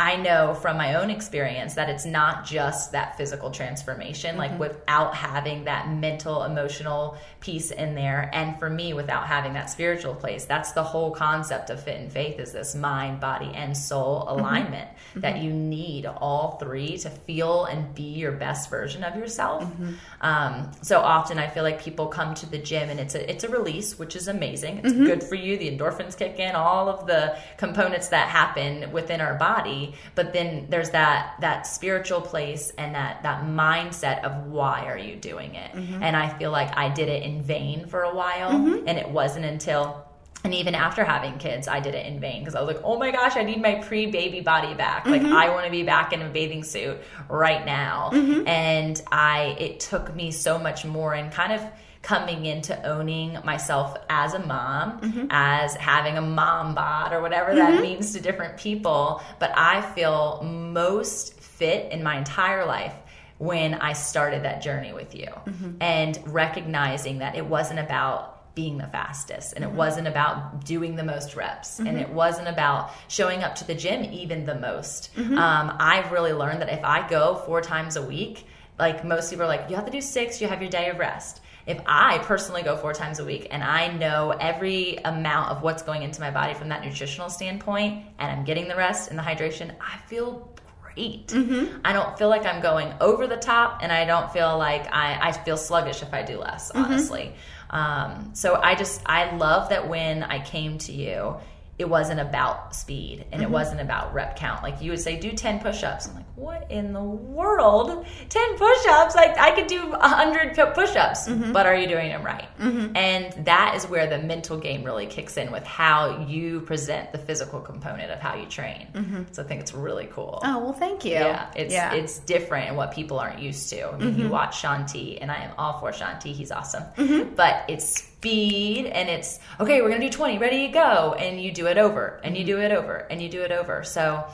[0.00, 4.60] I know from my own experience that it's not just that physical transformation, like mm-hmm.
[4.60, 8.30] without having that mental, emotional piece in there.
[8.32, 12.10] And for me, without having that spiritual place, that's the whole concept of fit and
[12.10, 14.40] faith is this mind, body, and soul mm-hmm.
[14.40, 15.20] alignment mm-hmm.
[15.20, 19.64] that you need all three to feel and be your best version of yourself.
[19.64, 19.92] Mm-hmm.
[20.22, 23.44] Um, so often I feel like people come to the gym and it's a, it's
[23.44, 24.78] a release, which is amazing.
[24.78, 25.04] It's mm-hmm.
[25.04, 25.58] good for you.
[25.58, 30.66] The endorphins kick in, all of the components that happen within our body but then
[30.68, 35.72] there's that that spiritual place and that that mindset of why are you doing it
[35.72, 36.02] mm-hmm.
[36.02, 38.86] and i feel like i did it in vain for a while mm-hmm.
[38.88, 40.06] and it wasn't until
[40.42, 42.98] and even after having kids, I did it in vain because I was like, oh
[42.98, 45.04] my gosh, I need my pre baby body back.
[45.04, 45.24] Mm-hmm.
[45.24, 46.98] Like, I want to be back in a bathing suit
[47.28, 48.10] right now.
[48.12, 48.48] Mm-hmm.
[48.48, 51.60] And I, it took me so much more and kind of,
[52.02, 55.26] coming into owning myself as a mom, mm-hmm.
[55.30, 57.76] as having a mom bod or whatever mm-hmm.
[57.76, 59.22] that means to different people.
[59.38, 62.94] But I feel most fit in my entire life
[63.38, 65.72] when I started that journey with you mm-hmm.
[65.80, 69.76] and recognizing that it wasn't about being the fastest and it mm-hmm.
[69.76, 71.98] wasn't about doing the most reps and mm-hmm.
[71.98, 75.14] it wasn't about showing up to the gym even the most.
[75.16, 75.38] Mm-hmm.
[75.38, 78.46] Um, I've really learned that if I go four times a week,
[78.78, 80.98] like most people are like, you have to do six, you have your day of
[80.98, 85.62] rest if I personally go four times a week and I know every amount of
[85.62, 89.18] what's going into my body from that nutritional standpoint and I'm getting the rest and
[89.18, 90.50] the hydration, I feel
[90.82, 91.28] great.
[91.28, 91.80] Mm-hmm.
[91.84, 95.28] I don't feel like I'm going over the top and I don't feel like I,
[95.28, 96.84] I feel sluggish if I do less, mm-hmm.
[96.84, 97.32] honestly.
[97.70, 97.76] Mm-hmm.
[97.76, 101.36] Um, so I just, I love that when I came to you,
[101.80, 103.44] it wasn't about speed and mm-hmm.
[103.44, 104.62] it wasn't about rep count.
[104.62, 106.08] Like you would say, do 10 push ups.
[106.08, 108.04] I'm like, what in the world?
[108.28, 109.14] 10 push ups?
[109.14, 111.52] Like I could do 100 push ups, mm-hmm.
[111.54, 112.48] but are you doing them right?
[112.58, 112.94] Mm-hmm.
[112.94, 117.18] And that is where the mental game really kicks in with how you present the
[117.18, 118.88] physical component of how you train.
[118.92, 119.22] Mm-hmm.
[119.32, 120.40] So I think it's really cool.
[120.44, 121.12] Oh, well, thank you.
[121.12, 121.94] Yeah, it's, yeah.
[121.94, 123.88] it's different and what people aren't used to.
[123.88, 124.32] I mean, you mm-hmm.
[124.32, 126.82] watch Shaun T, and I am all for Shaun T, He's awesome.
[126.98, 127.34] Mm-hmm.
[127.36, 131.14] But it's speed and it's okay we're gonna do 20 ready to go.
[131.18, 133.82] And you do it over and you do it over and you do it over.
[133.82, 134.26] So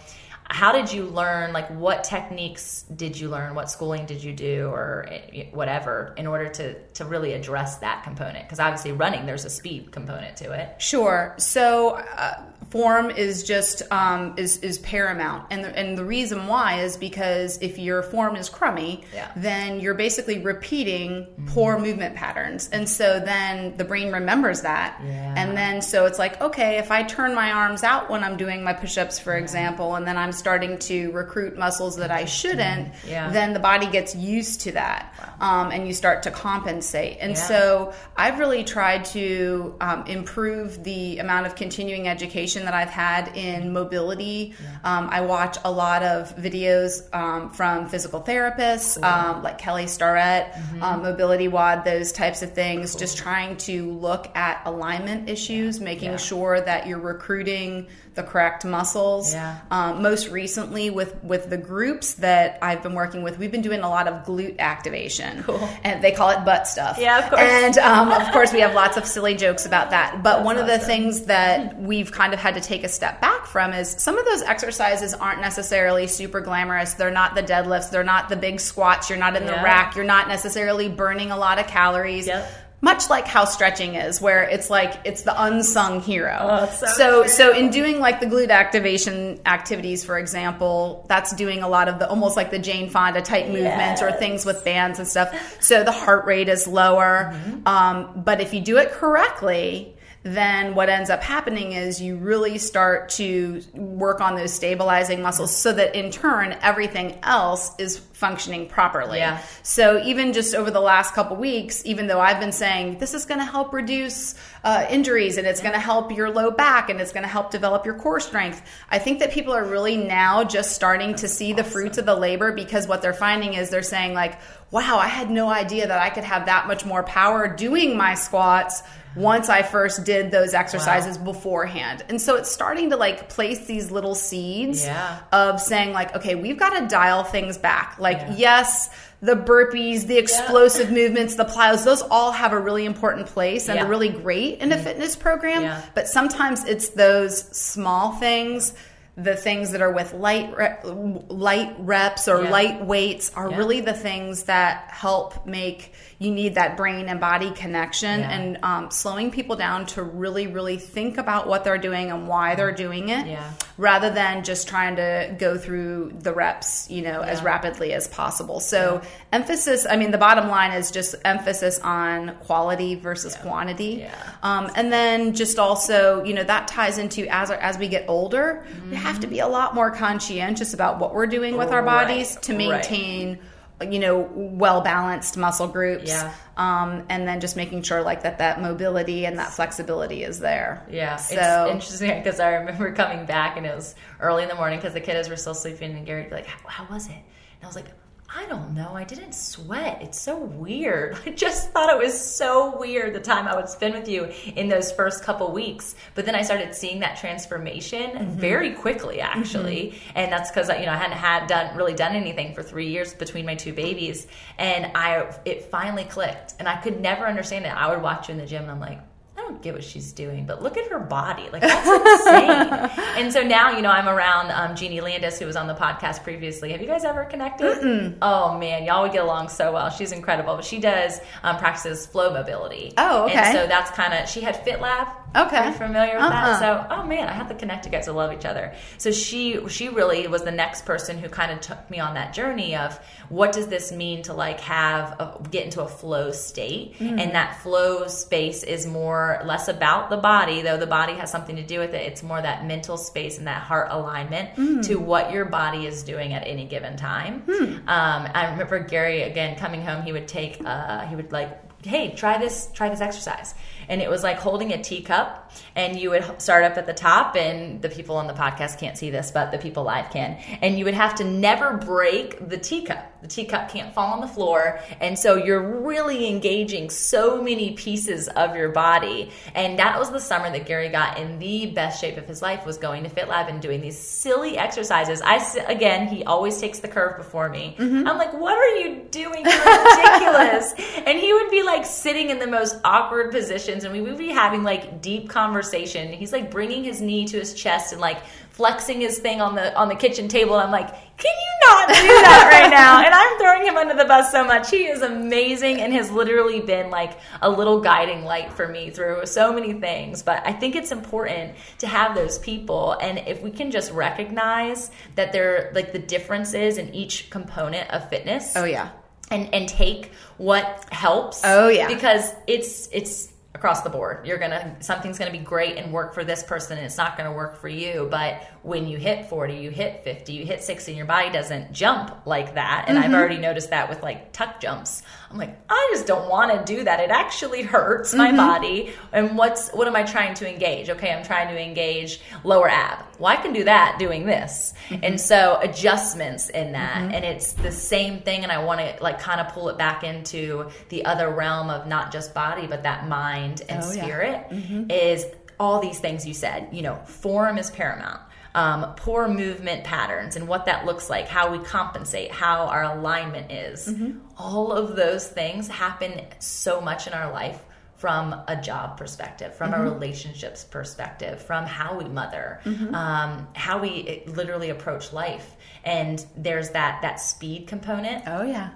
[0.49, 3.55] how did you learn like what techniques did you learn?
[3.55, 5.09] What schooling did you do or
[5.53, 8.45] whatever in order to to really address that component?
[8.45, 10.83] Because obviously running there's a speed component to it.
[10.83, 11.35] Sure.
[11.39, 16.81] So uh, form is just um, is is paramount, and the, and the reason why
[16.81, 19.31] is because if your form is crummy, yeah.
[19.37, 21.47] then you're basically repeating mm-hmm.
[21.49, 25.35] poor movement patterns, and so then the brain remembers that, yeah.
[25.37, 28.65] and then so it's like okay, if I turn my arms out when I'm doing
[28.65, 29.43] my push-ups, for yeah.
[29.43, 34.15] example, and then I'm starting to recruit muscles that I shouldn't, then the body gets
[34.15, 35.63] used to that, wow.
[35.63, 41.19] um, and you start to compensate, and so I've really tried to um, improve the
[41.19, 44.55] amount of continuing education that I've had in mobility.
[44.61, 44.99] Yeah.
[44.99, 49.05] Um, I watch a lot of videos um, from physical therapists cool.
[49.05, 50.83] um, like Kelly Starrett, mm-hmm.
[50.83, 52.93] Um, mobility WOD, those types of things.
[52.93, 53.01] Cool.
[53.01, 56.17] Just trying to look at alignment issues, making yeah.
[56.17, 57.87] sure that you're recruiting
[58.17, 59.33] the correct muscles.
[59.33, 59.59] Yeah.
[59.71, 63.81] Um, most recently, with with the groups that I've been working with, we've been doing
[63.81, 65.43] a lot of glute activation.
[65.45, 65.69] Cool.
[65.85, 66.99] And they call it butt stuff.
[66.99, 67.43] Yeah, of course.
[67.43, 70.23] And um, of course, we have lots of silly jokes about that.
[70.23, 73.21] But That's one of the things that we've kind of had to take a step
[73.21, 76.95] back from is some of those exercises aren't necessarily super glamorous.
[76.95, 77.91] They're not the deadlifts.
[77.91, 79.11] They're not the big squats.
[79.11, 79.59] You're not in yeah.
[79.59, 79.95] the rack.
[79.95, 82.27] You're not necessarily burning a lot of calories.
[82.27, 86.87] Yep much like how stretching is where it's like it's the unsung hero oh, so
[86.87, 91.89] so, so, in doing like the glute activation activities for example that's doing a lot
[91.89, 94.03] of the almost like the jane fonda type movements yes.
[94.03, 95.29] or things with bands and stuff
[95.61, 97.67] so the heart rate is lower mm-hmm.
[97.67, 102.59] um, but if you do it correctly then what ends up happening is you really
[102.59, 108.67] start to work on those stabilizing muscles so that in turn everything else is functioning
[108.67, 109.19] properly.
[109.19, 109.43] Yeah.
[109.63, 113.27] So even just over the last couple weeks, even though I've been saying this is
[113.27, 116.99] going to help reduce uh, injuries and it's going to help your low back and
[116.99, 120.45] it's going to help develop your core strength, I think that people are really now
[120.45, 123.83] just starting to see the fruits of the labor because what they're finding is they're
[123.83, 124.39] saying like,
[124.71, 128.15] wow, I had no idea that I could have that much more power doing my
[128.15, 128.83] squats
[129.17, 131.25] once I first did those exercises wow.
[131.25, 132.05] beforehand.
[132.09, 135.21] And so it's starting to like place these little seeds yeah.
[135.33, 137.99] of saying like, okay, we've got to dial things back.
[138.07, 138.35] Like, yeah.
[138.37, 138.91] yes,
[139.21, 140.95] the burpees, the explosive yeah.
[141.01, 144.71] movements, the plyos, those all have a really important place and are really great in
[144.71, 144.85] a mm-hmm.
[144.85, 145.83] fitness program.
[145.95, 148.75] But sometimes it's those small things
[149.17, 152.51] the things that are with light re- light reps or yeah.
[152.51, 153.57] light weights are yeah.
[153.57, 158.31] really the things that help make you need that brain and body connection yeah.
[158.31, 162.55] and um, slowing people down to really really think about what they're doing and why
[162.55, 163.53] they're doing it yeah.
[163.79, 168.61] Rather than just trying to go through the reps you know as rapidly as possible.
[168.61, 174.07] So emphasis i mean the bottom line is just emphasis on quality versus quantity.
[174.43, 178.65] Um, and then just also you know that ties into as as we get older
[178.69, 182.35] mm-hmm have to be a lot more conscientious about what we're doing with our bodies
[182.35, 182.43] right.
[182.43, 183.41] to maintain right
[183.83, 186.33] you know well balanced muscle groups yeah.
[186.57, 190.87] um, and then just making sure like that that mobility and that flexibility is there.
[190.91, 191.17] Yeah.
[191.17, 194.79] So it's interesting because i remember coming back and it was early in the morning
[194.79, 197.13] because the kiddos were still sleeping and gary would be like how, how was it?
[197.13, 197.87] And i was like
[198.35, 198.91] I don't know.
[198.95, 199.99] I didn't sweat.
[200.03, 201.19] It's so weird.
[201.27, 204.69] I just thought it was so weird the time I would spend with you in
[204.69, 205.95] those first couple weeks.
[206.15, 208.33] But then I started seeing that transformation mm-hmm.
[208.33, 209.93] very quickly, actually.
[209.93, 210.19] Mm-hmm.
[210.19, 213.15] And that's because you know I hadn't had done really done anything for three years
[213.15, 214.27] between my two babies,
[214.59, 216.55] and I it finally clicked.
[216.59, 217.69] And I could never understand it.
[217.69, 219.01] I would watch you in the gym, and I'm like
[219.47, 221.49] don't get what she's doing, but look at her body.
[221.53, 223.05] Like, that's insane.
[223.17, 226.23] and so now, you know, I'm around um, Jeannie Landis, who was on the podcast
[226.23, 226.73] previously.
[226.73, 227.79] Have you guys ever connected?
[227.79, 228.17] Mm-mm.
[228.23, 229.91] Oh, man, y'all would get along so well.
[229.91, 230.57] She's incredible.
[230.57, 232.93] But she does um, practices flow mobility.
[232.97, 233.39] Oh, okay.
[233.39, 235.09] And so that's kind of, she had Fit Lab.
[235.35, 235.57] Okay.
[235.57, 236.59] Are you familiar with uh-huh.
[236.59, 236.59] that?
[236.61, 238.75] So, oh man, I have to connect you guys to love each other.
[238.99, 242.33] So she she really was the next person who kind of took me on that
[242.33, 246.99] journey of what does this mean to like have a, get into a flow state,
[246.99, 247.21] mm.
[247.21, 251.57] and that flow space is more less about the body, though the body has something
[251.57, 252.07] to do with it.
[252.07, 254.87] It's more that mental space and that heart alignment mm.
[254.87, 257.43] to what your body is doing at any given time.
[257.47, 257.79] Mm.
[257.89, 260.03] Um, I remember Gary again coming home.
[260.03, 263.55] He would take uh, he would like hey try this try this exercise.
[263.89, 267.37] And it was like holding a teacup and you would start up at the top
[267.37, 270.39] and the people on the podcast can't see this but the people live can.
[270.61, 274.29] And you would have to never break the teacup the teacup can't fall on the
[274.29, 274.81] floor.
[275.01, 279.31] And so you're really engaging so many pieces of your body.
[279.55, 282.65] And that was the summer that gary got in the best shape of his life
[282.65, 285.21] was going to fit lab and doing these silly exercises.
[285.23, 285.37] I
[285.69, 287.75] again he always takes the curve before me.
[287.79, 288.07] Mm-hmm.
[288.07, 289.45] i'm like what are you doing?
[289.45, 290.75] You're ridiculous.
[291.07, 294.29] And he would be like sitting in the most awkward positions and we would be
[294.29, 296.13] having like deep conversation.
[296.13, 298.19] He's like bringing his knee to his chest and like
[298.57, 300.55] flexing his thing on the on the kitchen table.
[300.55, 303.05] I'm like, can you not do that right now?
[303.05, 304.71] And I'm throwing him under the bus so much.
[304.71, 309.27] He is amazing and has literally been like a little guiding light for me through
[309.27, 310.23] so many things.
[310.23, 312.93] But I think it's important to have those people.
[312.93, 318.09] And if we can just recognize that they're like the differences in each component of
[318.09, 318.57] fitness.
[318.57, 318.89] Oh yeah.
[319.31, 321.43] And, and take what helps.
[321.45, 321.89] Oh yeah.
[321.89, 324.27] Because it's it's across the board.
[324.27, 327.33] You're gonna something's gonna be great and work for this person, and it's not gonna
[327.33, 328.07] work for you.
[328.11, 331.73] But when you hit 40, you hit 50, you hit 60, and your body doesn't
[331.73, 332.85] jump like that.
[332.87, 333.07] And mm-hmm.
[333.07, 335.03] I've already noticed that with like tuck jumps.
[335.31, 337.01] I'm like, I just don't want to do that.
[337.01, 338.37] It actually hurts my mm-hmm.
[338.37, 338.93] body.
[339.13, 340.89] And what's what am I trying to engage?
[340.89, 343.05] Okay, I'm trying to engage lower ab.
[343.19, 344.75] Well, I can do that doing this.
[344.89, 345.05] Mm-hmm.
[345.05, 347.15] And so adjustments in that, mm-hmm.
[347.15, 348.45] and it's the same thing.
[348.45, 351.87] And I want to like kind of pull it back into the other realm of
[351.87, 354.57] not just body, but that mind and oh, spirit yeah.
[354.57, 354.91] Mm-hmm.
[354.91, 355.27] is
[355.59, 356.69] all these things you said.
[356.73, 358.21] You know, form is paramount
[358.57, 363.53] um, poor movement patterns and what that looks like, how we compensate, how our alignment
[363.53, 363.87] is.
[363.87, 364.19] Mm-hmm.
[364.39, 367.63] All of those things happen so much in our life
[367.97, 369.87] from a job perspective, from mm-hmm.
[369.87, 372.95] a relationships perspective, from how we mother, mm-hmm.
[372.95, 375.55] um, how we literally approach life.
[375.85, 378.25] And there's that that speed component.
[378.27, 378.71] Oh yeah.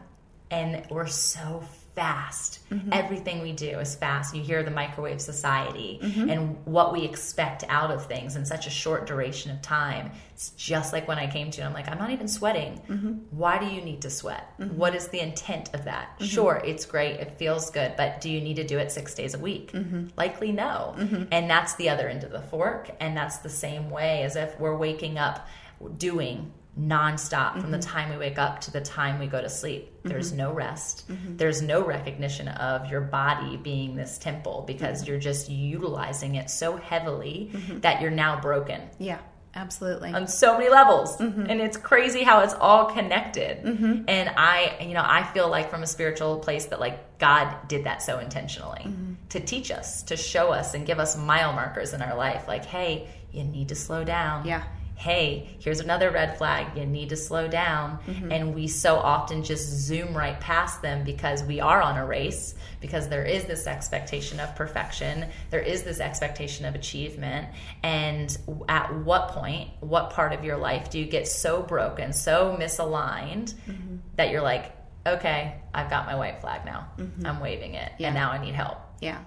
[0.51, 1.65] And we're so
[1.95, 2.61] fast.
[2.71, 2.93] Mm-hmm.
[2.93, 4.35] Everything we do is fast.
[4.35, 6.31] You hear the microwave society mm-hmm.
[6.31, 10.13] and what we expect out of things in such a short duration of time.
[10.33, 12.81] It's just like when I came to you, I'm like, I'm not even sweating.
[12.89, 13.13] Mm-hmm.
[13.31, 14.59] Why do you need to sweat?
[14.59, 14.77] Mm-hmm.
[14.77, 16.15] What is the intent of that?
[16.15, 16.25] Mm-hmm.
[16.27, 19.35] Sure, it's great, it feels good, but do you need to do it six days
[19.35, 19.73] a week?
[19.73, 20.09] Mm-hmm.
[20.17, 20.95] Likely no.
[21.31, 22.91] And that's the other end of the fork.
[23.01, 25.49] And that's the same way as if we're waking up
[25.97, 27.61] doing nonstop mm-hmm.
[27.61, 29.90] from the time we wake up to the time we go to sleep.
[30.03, 30.39] There's mm-hmm.
[30.39, 31.09] no rest.
[31.09, 31.37] Mm-hmm.
[31.37, 35.11] There's no recognition of your body being this temple because mm-hmm.
[35.11, 37.81] you're just utilizing it so heavily mm-hmm.
[37.81, 38.83] that you're now broken.
[38.99, 39.19] Yeah.
[39.53, 40.13] Absolutely.
[40.13, 41.19] On so many levels.
[41.19, 43.59] And it's crazy how it's all connected.
[44.07, 47.83] And I, you know, I feel like from a spiritual place that like God did
[47.83, 48.87] that so intentionally
[49.31, 52.65] to teach us, to show us and give us mile markers in our life like,
[52.65, 54.47] hey, you need to slow down.
[54.47, 54.63] Yeah
[55.01, 56.77] hey, here's another red flag.
[56.77, 57.99] You need to slow down.
[58.07, 58.33] Mm-hmm.
[58.33, 62.55] And we so often just zoom right past them because we are on a race,
[62.83, 67.49] because there is this expectation of perfection, there is this expectation of achievement.
[67.83, 68.37] And
[68.69, 73.55] at what point, what part of your life do you get so broken, so misaligned
[73.55, 73.97] mm-hmm.
[74.17, 76.91] that you're like, okay, I've got my white flag now.
[76.99, 77.27] Mm-hmm.
[77.27, 77.91] I'm waving it.
[77.99, 78.09] Yeah.
[78.09, 78.77] And now I need help.
[79.01, 79.21] Yeah.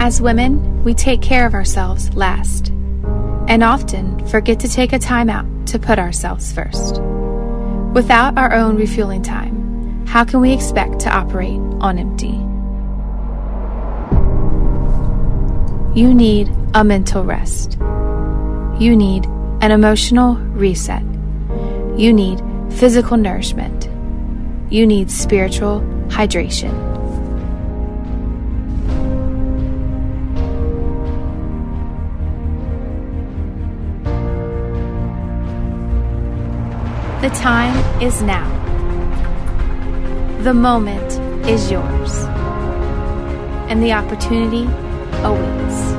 [0.00, 2.70] As women, we take care of ourselves last
[3.48, 7.00] and often forget to take a time out to put ourselves first.
[7.92, 12.38] Without our own refueling time, how can we expect to operate on empty?
[15.98, 17.78] You need a mental rest.
[18.78, 19.26] You need
[19.60, 21.02] an emotional reset.
[21.96, 23.88] You need physical nourishment.
[24.72, 26.72] You need spiritual hydration.
[37.22, 38.48] The time is now.
[40.42, 41.12] The moment
[41.48, 42.16] is yours.
[43.70, 44.64] And the opportunity
[45.22, 45.92] awaits.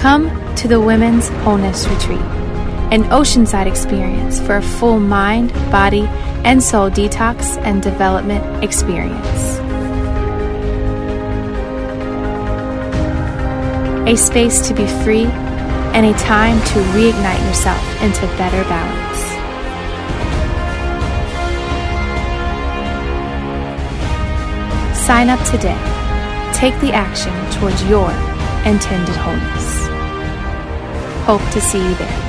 [0.00, 2.22] Come to the Women's Wholeness Retreat,
[2.90, 6.06] an oceanside experience for a full mind, body,
[6.46, 9.58] and soul detox and development experience.
[14.08, 15.26] A space to be free
[15.94, 19.06] and a time to reignite yourself into better balance.
[25.06, 25.78] Sign up today.
[26.52, 28.10] Take the action towards your
[28.66, 29.86] intended wholeness.
[31.24, 32.22] Hope to see you there.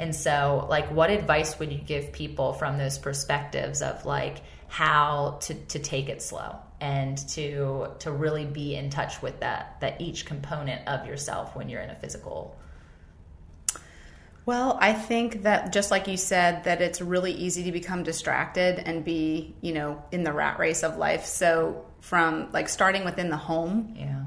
[0.00, 4.38] And so, like, what advice would you give people from those perspectives of like,
[4.68, 9.76] how to, to take it slow and to to really be in touch with that
[9.80, 12.56] that each component of yourself when you're in a physical
[14.48, 18.78] well, I think that just like you said, that it's really easy to become distracted
[18.78, 21.26] and be, you know, in the rat race of life.
[21.26, 24.24] So from like starting within the home, yeah,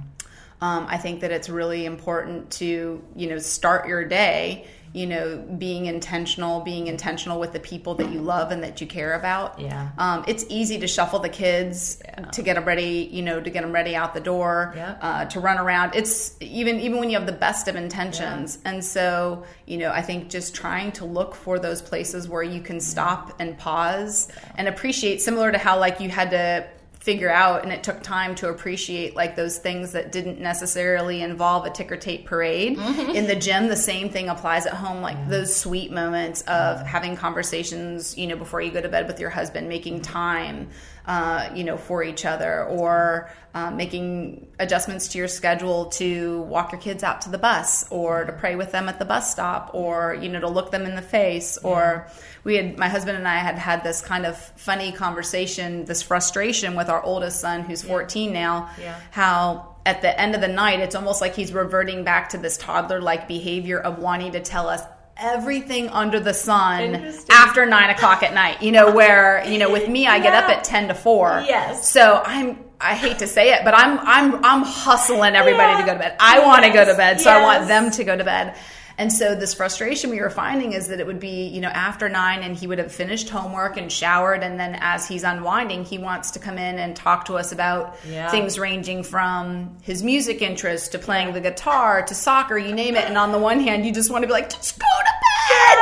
[0.62, 5.38] um, I think that it's really important to, you know, start your day you know,
[5.58, 9.60] being intentional, being intentional with the people that you love and that you care about.
[9.60, 9.90] Yeah.
[9.98, 12.26] Um, it's easy to shuffle the kids yeah.
[12.26, 14.98] to get them ready, you know, to get them ready out the door, yeah.
[15.02, 15.96] uh, to run around.
[15.96, 18.60] It's even even when you have the best of intentions.
[18.64, 18.72] Yeah.
[18.72, 22.62] And so, you know, I think just trying to look for those places where you
[22.62, 26.68] can stop and pause and appreciate, similar to how like you had to
[27.02, 31.66] figure out and it took time to appreciate like those things that didn't necessarily involve
[31.66, 33.10] a ticker tape parade mm-hmm.
[33.16, 37.16] in the gym the same thing applies at home like those sweet moments of having
[37.16, 40.70] conversations you know before you go to bed with your husband making time
[41.06, 46.72] uh, you know, for each other, or uh, making adjustments to your schedule to walk
[46.72, 49.72] your kids out to the bus, or to pray with them at the bus stop,
[49.74, 51.58] or you know, to look them in the face.
[51.62, 51.70] Yeah.
[51.70, 52.08] Or
[52.44, 56.76] we had my husband and I had had this kind of funny conversation, this frustration
[56.76, 59.00] with our oldest son, who's 14 now, yeah.
[59.12, 62.58] how at the end of the night, it's almost like he's reverting back to this
[62.58, 64.82] toddler like behavior of wanting to tell us
[65.22, 68.62] everything under the sun after nine o'clock at night.
[68.62, 70.24] You know, where you know, with me, I yeah.
[70.24, 71.44] get up at ten to four.
[71.46, 71.90] Yes.
[71.90, 72.58] So I'm.
[72.84, 75.82] I hate to say it, but I'm I'm I'm hustling everybody yeah.
[75.82, 76.16] to go to bed.
[76.20, 76.48] I yes.
[76.48, 77.40] want to go to bed, so yes.
[77.40, 78.56] I want them to go to bed.
[78.98, 82.10] And so this frustration we were finding is that it would be, you know, after
[82.10, 84.44] nine and he would have finished homework and showered.
[84.44, 87.98] And then as he's unwinding, he wants to come in and talk to us about
[88.08, 88.30] yeah.
[88.30, 93.06] things ranging from his music interest to playing the guitar to soccer, you name it.
[93.06, 95.31] And on the one hand, you just want to be like, just go to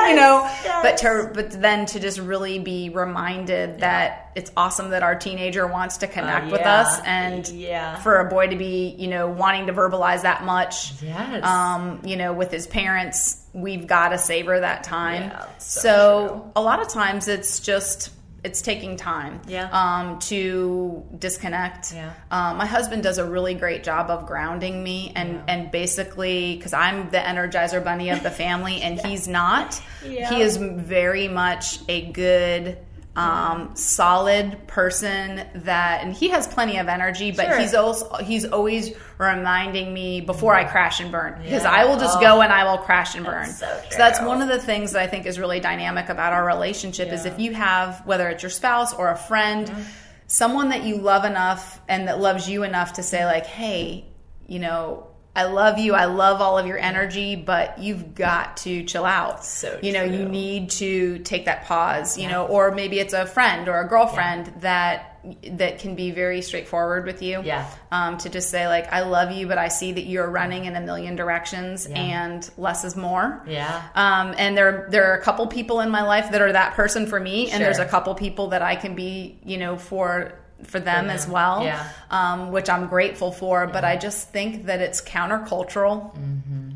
[0.10, 0.44] you know.
[0.64, 0.80] Yes.
[0.82, 3.78] But to but then to just really be reminded yeah.
[3.78, 6.52] that it's awesome that our teenager wants to connect uh, yeah.
[6.52, 7.96] with us, and yeah.
[7.98, 11.44] for a boy to be you know wanting to verbalize that much, yes.
[11.44, 15.24] um, you know, with his parents, we've got to savor that time.
[15.24, 18.12] Yeah, so, so a lot of times it's just
[18.44, 19.70] it's taking time yeah.
[19.72, 21.94] um, to disconnect.
[21.94, 22.14] Yeah.
[22.32, 25.44] Um, my husband does a really great job of grounding me and, yeah.
[25.48, 29.82] and basically because I'm the energizer bunny of the family and he's not.
[30.02, 32.78] He is very much a good
[33.20, 37.60] um, solid person that, and he has plenty of energy, but sure.
[37.60, 41.72] he's also he's always reminding me before I crash and burn because yeah.
[41.72, 42.22] I will just oh.
[42.22, 43.46] go and I will crash and burn.
[43.46, 46.32] That's so, so, that's one of the things that I think is really dynamic about
[46.32, 47.16] our relationship yeah.
[47.16, 49.82] is if you have whether it's your spouse or a friend, mm-hmm.
[50.28, 54.06] someone that you love enough and that loves you enough to say like, hey,
[54.48, 55.09] you know,
[55.40, 55.94] I love you.
[55.94, 59.46] I love all of your energy, but you've got to chill out.
[59.46, 60.18] So you know, true.
[60.18, 62.18] you need to take that pause.
[62.18, 62.32] You yeah.
[62.32, 64.54] know, or maybe it's a friend or a girlfriend yeah.
[64.60, 65.06] that
[65.44, 67.42] that can be very straightforward with you.
[67.42, 67.70] Yeah.
[67.90, 70.76] Um, to just say like, I love you, but I see that you're running in
[70.76, 71.98] a million directions, yeah.
[71.98, 73.42] and less is more.
[73.48, 73.82] Yeah.
[73.96, 77.08] Um, and there there are a couple people in my life that are that person
[77.08, 77.56] for me, sure.
[77.56, 80.34] and there's a couple people that I can be, you know, for
[80.64, 81.64] for them, for as well.
[81.64, 81.88] Yeah.
[82.10, 83.72] Um, which I'm grateful for, yeah.
[83.72, 86.16] but I just think that it's countercultural.
[86.16, 86.70] Mm-hmm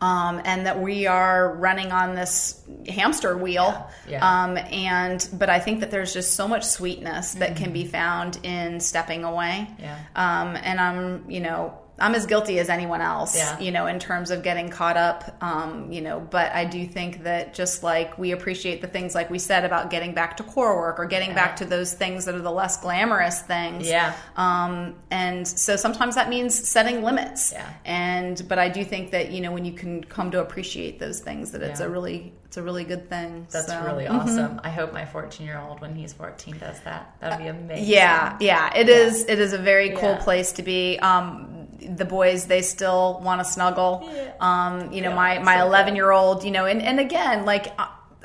[0.00, 3.90] um, and that we are running on this hamster wheel.
[4.06, 4.12] Yeah.
[4.12, 4.44] Yeah.
[4.44, 7.64] Um, and but I think that there's just so much sweetness that mm-hmm.
[7.64, 9.68] can be found in stepping away.
[9.78, 9.98] Yeah.
[10.14, 13.58] Um, and I'm, you know, I'm as guilty as anyone else, yeah.
[13.58, 17.22] you know, in terms of getting caught up, um, you know, but I do think
[17.22, 20.76] that just like we appreciate the things like we said about getting back to core
[20.76, 21.36] work or getting yeah.
[21.36, 23.88] back to those things that are the less glamorous things.
[23.88, 24.14] Yeah.
[24.36, 27.52] Um, and so sometimes that means setting limits.
[27.52, 27.72] Yeah.
[27.86, 31.20] And, but I do think that, you know, when you can come to appreciate those
[31.20, 31.86] things, that it's yeah.
[31.86, 33.46] a really, it's a really good thing.
[33.50, 34.16] That's so, really mm-hmm.
[34.16, 34.60] awesome.
[34.62, 37.16] I hope my 14 year old, when he's 14, does that.
[37.20, 37.86] That would be amazing.
[37.86, 38.36] Yeah.
[38.38, 38.76] Yeah.
[38.76, 39.24] It is.
[39.24, 40.98] It is a very cool place to be.
[40.98, 44.08] Um, the boys they still want to snuggle.
[44.12, 44.32] Yeah.
[44.40, 47.72] Um, you know, yeah, my my 11 year old, you know, and and again, like.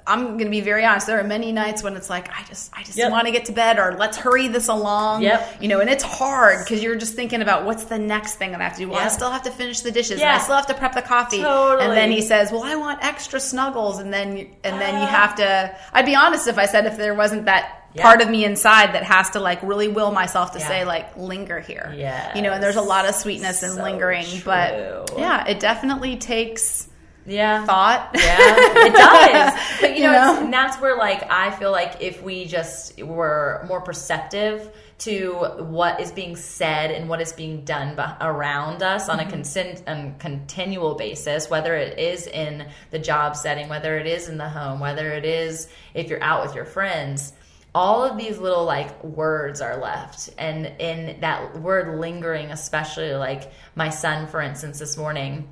[0.07, 1.05] I'm going to be very honest.
[1.05, 3.11] There are many nights when it's like I just I just yep.
[3.11, 5.21] want to get to bed or let's hurry this along.
[5.21, 5.61] Yep.
[5.61, 8.61] You know, and it's hard because you're just thinking about what's the next thing that
[8.61, 8.89] I have to do.
[8.89, 9.05] Well, yep.
[9.05, 10.19] I still have to finish the dishes.
[10.19, 10.33] Yeah.
[10.33, 11.41] And I still have to prep the coffee.
[11.41, 11.87] Totally.
[11.87, 15.35] And then he says, "Well, I want extra snuggles." And then and then you have
[15.35, 15.75] to.
[15.93, 18.03] I'd be honest if I said if there wasn't that yeah.
[18.03, 20.67] part of me inside that has to like really will myself to yeah.
[20.67, 21.93] say like linger here.
[21.95, 22.35] Yeah.
[22.35, 24.41] You know, and there's a lot of sweetness in so lingering, true.
[24.45, 26.87] but yeah, it definitely takes
[27.25, 30.43] yeah thought yeah it does but you, you know, know?
[30.43, 35.99] and that's where like i feel like if we just were more perceptive to what
[35.99, 39.27] is being said and what is being done around us on mm-hmm.
[39.27, 44.27] a consent and continual basis whether it is in the job setting whether it is
[44.27, 47.33] in the home whether it is if you're out with your friends
[47.73, 50.29] all of these little like words are left.
[50.37, 55.47] And in that word lingering especially like my son for instance this morning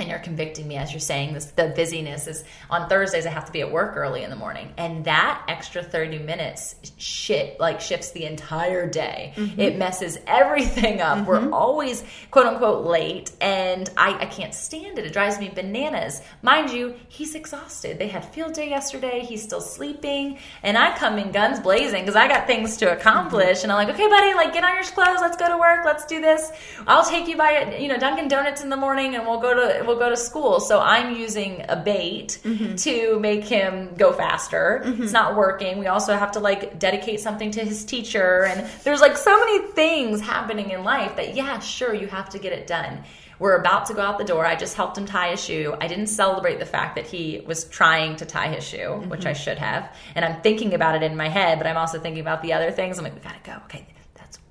[0.00, 3.44] and you're convicting me as you're saying this the busyness is on thursdays i have
[3.44, 4.72] to be at work early in the morning.
[4.76, 9.32] And that extra 30 minutes shit like shifts the entire day.
[9.36, 9.60] Mm-hmm.
[9.60, 11.18] it messes everything up.
[11.18, 11.26] Mm-hmm.
[11.26, 15.06] we're always quote unquote late and I, I can't stand it.
[15.06, 16.22] It drives me bananas.
[16.42, 17.98] Mind you he's exhausted.
[17.98, 19.20] They had field day yesterday.
[19.20, 20.38] He's still sleeping.
[20.62, 23.58] And i come in guns blazing because i got things to accomplish.
[23.58, 23.64] Mm-hmm.
[23.64, 25.20] and i'm like okay buddy like get on your clothes.
[25.20, 25.84] Let's go to work.
[25.84, 26.50] Let's do this.
[26.86, 29.84] I'll take you by you know dunkin donuts in the morning and we'll go to
[29.90, 30.60] will go to school.
[30.60, 32.76] So I'm using a bait mm-hmm.
[32.76, 34.82] to make him go faster.
[34.84, 35.02] Mm-hmm.
[35.02, 35.78] It's not working.
[35.78, 38.44] We also have to like dedicate something to his teacher.
[38.44, 42.38] And there's like so many things happening in life that, yeah, sure, you have to
[42.38, 43.04] get it done.
[43.38, 44.44] We're about to go out the door.
[44.44, 45.74] I just helped him tie his shoe.
[45.80, 49.08] I didn't celebrate the fact that he was trying to tie his shoe, mm-hmm.
[49.08, 49.96] which I should have.
[50.14, 52.70] And I'm thinking about it in my head, but I'm also thinking about the other
[52.70, 52.98] things.
[52.98, 53.56] I'm like, we gotta go.
[53.64, 53.86] Okay,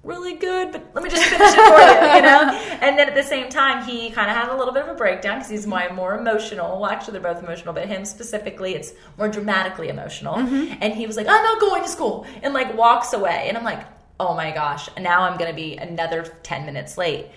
[0.10, 2.66] really good, but let me just finish it for you, you know?
[2.82, 4.96] And then at the same time, he kind of had a little bit of a
[4.96, 6.80] breakdown because he's my more emotional.
[6.80, 10.36] Well, actually, they're both emotional, but him specifically, it's more dramatically emotional.
[10.36, 10.76] Mm-hmm.
[10.82, 13.46] And he was like, I'm not going to school, and like walks away.
[13.48, 13.86] And I'm like,
[14.20, 17.28] oh my gosh, now I'm going to be another 10 minutes late.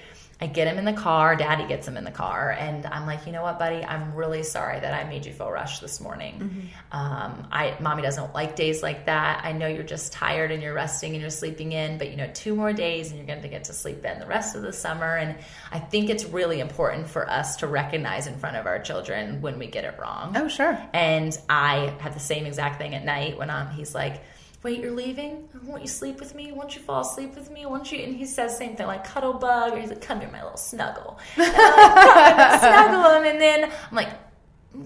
[0.43, 1.37] I get him in the car.
[1.37, 3.85] Daddy gets him in the car, and I'm like, you know what, buddy?
[3.85, 6.35] I'm really sorry that I made you feel rushed this morning.
[6.41, 6.99] Mm-hmm.
[6.99, 9.45] Um, I, mommy doesn't like days like that.
[9.45, 12.29] I know you're just tired and you're resting and you're sleeping in, but you know,
[12.35, 14.73] two more days and you're going to get to sleep in the rest of the
[14.73, 15.17] summer.
[15.17, 15.37] And
[15.71, 19.61] I think it's really important for us to recognize in front of our children when
[19.61, 20.35] we get it wrong.
[20.37, 20.77] Oh, sure.
[20.93, 23.71] And I have the same exact thing at night when I'm.
[23.71, 24.21] He's like
[24.63, 25.49] wait, you're leaving?
[25.65, 26.53] Won't you sleep with me?
[26.53, 27.67] Won't you fall asleep with me?
[27.67, 27.99] Won't you?
[27.99, 30.57] And he says same thing, like cuddle bug, or he's like, come here, my little
[30.57, 31.19] snuggle.
[31.37, 34.11] And I'm like, snuggle him, and then I'm like,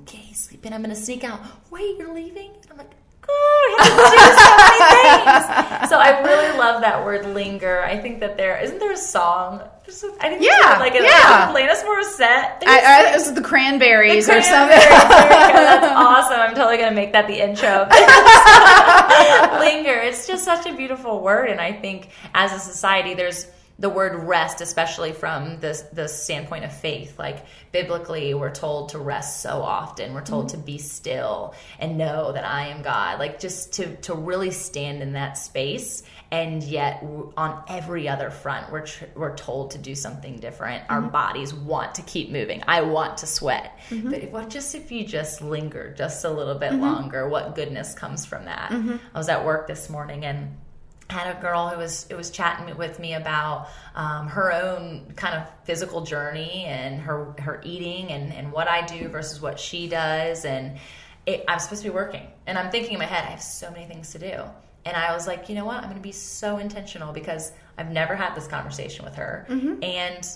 [0.03, 0.73] okay, he's sleeping.
[0.73, 1.41] I'm gonna sneak out.
[1.71, 2.53] Wait, you're leaving?
[2.53, 2.93] And I'm like,
[3.29, 5.89] oh, so, many things.
[5.91, 7.83] so I really love that word linger.
[7.83, 9.63] I think that there isn't there a song.
[10.21, 11.51] I think yeah, like a, yeah.
[11.55, 12.65] Like Alanis Morissette.
[12.67, 14.79] I, I, it was the Cranberries, the cranberries or something.
[14.79, 16.41] That's awesome.
[16.41, 17.87] I'm totally gonna make that the intro.
[19.61, 20.01] linger.
[20.01, 23.47] It's just such a beautiful word, and I think as a society, there's
[23.79, 27.19] the word rest, especially from the, the standpoint of faith.
[27.19, 30.15] Like biblically, we're told to rest so often.
[30.15, 30.61] We're told mm-hmm.
[30.61, 33.19] to be still and know that I am God.
[33.19, 36.03] Like just to, to really stand in that space.
[36.33, 37.05] And yet,
[37.37, 40.83] on every other front, we're, tr- we're told to do something different.
[40.83, 40.93] Mm-hmm.
[40.93, 42.65] Our bodies want to keep moving.
[42.67, 43.79] I want to sweat.
[43.91, 44.11] Mm-hmm.
[44.11, 46.83] But what just if you just linger just a little bit mm-hmm.
[46.83, 47.29] longer?
[47.29, 48.71] What goodness comes from that?
[48.71, 48.97] Mm-hmm.
[49.15, 50.57] I was at work this morning and
[51.09, 55.37] had a girl who was it was chatting with me about um, her own kind
[55.37, 59.89] of physical journey and her her eating and and what I do versus what she
[59.89, 60.79] does and
[61.25, 63.71] it, I'm supposed to be working and I'm thinking in my head I have so
[63.71, 64.43] many things to do
[64.87, 67.91] and I was like you know what I'm going to be so intentional because I've
[67.91, 69.83] never had this conversation with her mm-hmm.
[69.83, 70.27] and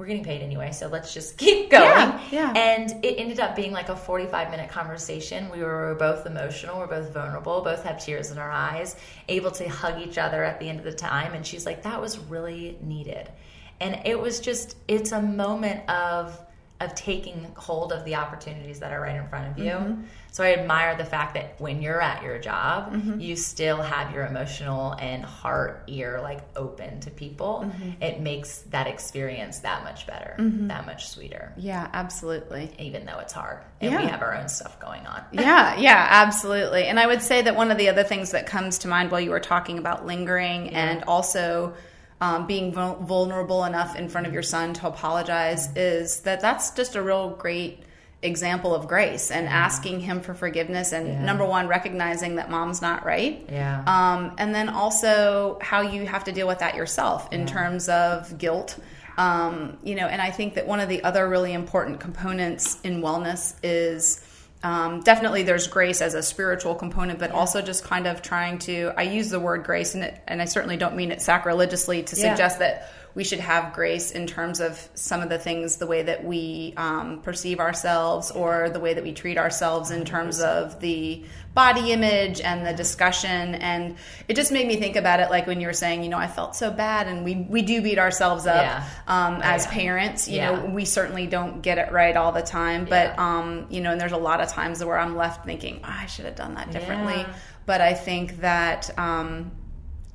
[0.00, 1.82] we're getting paid anyway, so let's just keep going.
[1.82, 2.52] Yeah, yeah.
[2.56, 5.50] And it ended up being like a 45 minute conversation.
[5.50, 8.96] We were both emotional, we're both vulnerable, both had tears in our eyes,
[9.28, 11.34] able to hug each other at the end of the time.
[11.34, 13.30] And she's like, that was really needed.
[13.78, 16.40] And it was just, it's a moment of,
[16.80, 19.72] of taking hold of the opportunities that are right in front of you.
[19.72, 20.02] Mm-hmm.
[20.32, 23.20] So I admire the fact that when you're at your job, mm-hmm.
[23.20, 27.64] you still have your emotional and heart ear like open to people.
[27.66, 28.02] Mm-hmm.
[28.02, 30.68] It makes that experience that much better, mm-hmm.
[30.68, 31.52] that much sweeter.
[31.58, 32.70] Yeah, absolutely.
[32.78, 34.00] Even though it's hard and yeah.
[34.00, 35.22] we have our own stuff going on.
[35.32, 36.84] yeah, yeah, absolutely.
[36.84, 39.20] And I would say that one of the other things that comes to mind while
[39.20, 40.90] you were talking about lingering yeah.
[40.90, 41.74] and also
[42.20, 46.94] um, being vulnerable enough in front of your son to apologize is that that's just
[46.94, 47.82] a real great
[48.22, 49.50] example of grace and yeah.
[49.50, 51.22] asking him for forgiveness and yeah.
[51.24, 56.24] number one recognizing that mom's not right yeah um, and then also how you have
[56.24, 57.46] to deal with that yourself in yeah.
[57.46, 58.78] terms of guilt
[59.16, 63.00] um, you know and i think that one of the other really important components in
[63.00, 64.22] wellness is
[64.62, 67.36] um, definitely there's grace as a spiritual component, but yeah.
[67.36, 68.92] also just kind of trying to.
[68.96, 72.16] I use the word grace, and, it, and I certainly don't mean it sacrilegiously to
[72.16, 72.34] yeah.
[72.34, 76.02] suggest that we should have grace in terms of some of the things, the way
[76.02, 80.80] that we um, perceive ourselves or the way that we treat ourselves in terms of
[80.80, 83.56] the body image and the discussion.
[83.56, 83.96] And
[84.28, 86.28] it just made me think about it like when you were saying, you know, I
[86.28, 88.84] felt so bad, and we, we do beat ourselves up yeah.
[89.08, 89.72] um, oh, as yeah.
[89.72, 90.28] parents.
[90.28, 90.50] You yeah.
[90.52, 94.00] know, we certainly don't get it right all the time, but, um, you know, and
[94.00, 96.70] there's a lot of times where I'm left thinking, oh, I should have done that
[96.70, 97.26] differently.
[97.66, 99.52] But I think that um,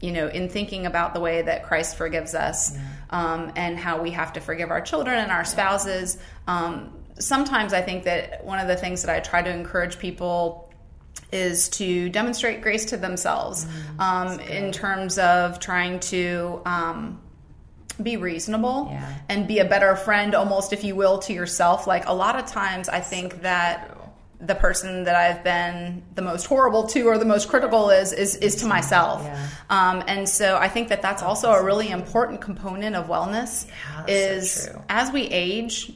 [0.05, 2.81] you know, in thinking about the way that Christ forgives us yeah.
[3.09, 6.19] um, and how we have to forgive our children and our spouses.
[6.47, 10.71] Um, sometimes I think that one of the things that I try to encourage people
[11.31, 17.19] is to demonstrate grace to themselves mm, um, in terms of trying to um,
[18.01, 19.13] be reasonable yeah.
[19.27, 22.45] and be a better friend almost if you will to yourself like a lot of
[22.45, 23.94] times i think that
[24.39, 28.35] the person that I've been the most horrible to or the most critical is is,
[28.35, 29.23] is to myself.
[29.23, 29.47] Yeah.
[29.69, 34.05] Um, and so I think that that's also a really important component of wellness yeah,
[34.07, 35.93] is so as we age,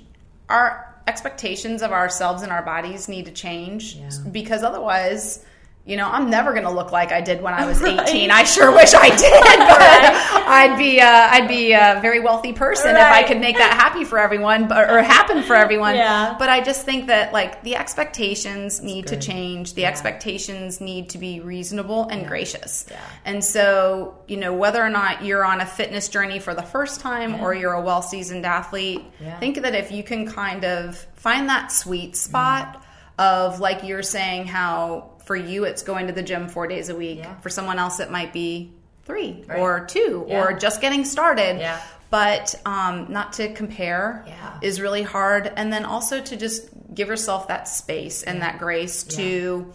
[0.47, 4.09] our expectations of ourselves and our bodies need to change yeah.
[4.31, 5.43] because otherwise
[5.89, 7.97] you know, I'm never going to look like I did when I was 18.
[7.97, 8.29] Right.
[8.29, 12.93] I sure wish I did, but I'd be uh, I'd be a very wealthy person
[12.93, 13.01] right.
[13.01, 15.95] if I could make that happy for everyone, but, or happen for everyone.
[15.95, 16.35] Yeah.
[16.37, 19.19] But I just think that like the expectations That's need good.
[19.19, 19.73] to change.
[19.73, 19.89] The yeah.
[19.89, 22.27] expectations need to be reasonable and yeah.
[22.27, 22.85] gracious.
[22.91, 23.01] Yeah.
[23.25, 26.99] And so, you know, whether or not you're on a fitness journey for the first
[26.99, 29.01] time or you're a well seasoned athlete,
[29.39, 32.75] think that if you can kind of find that sweet spot.
[32.75, 32.83] Mm.
[33.19, 36.95] Of like you're saying, how for you it's going to the gym four days a
[36.95, 37.36] week yeah.
[37.36, 38.73] for someone else it might be
[39.03, 39.59] three right.
[39.59, 40.41] or two yeah.
[40.41, 41.80] or just getting started yeah.
[42.09, 44.25] but um, not to compare
[44.63, 49.03] is really hard and then also to just give yourself that space and that grace
[49.03, 49.71] to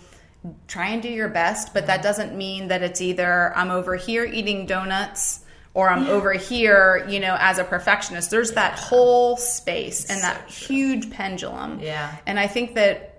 [0.66, 4.24] try and do your best but that doesn't mean that it's either i'm over here
[4.24, 5.38] eating donuts
[5.72, 6.12] or I'm yeah.
[6.12, 8.30] over here, you know, as a perfectionist.
[8.30, 8.54] There's yeah.
[8.54, 11.80] that whole space it's and that so huge pendulum.
[11.80, 12.14] Yeah.
[12.26, 13.13] And I think that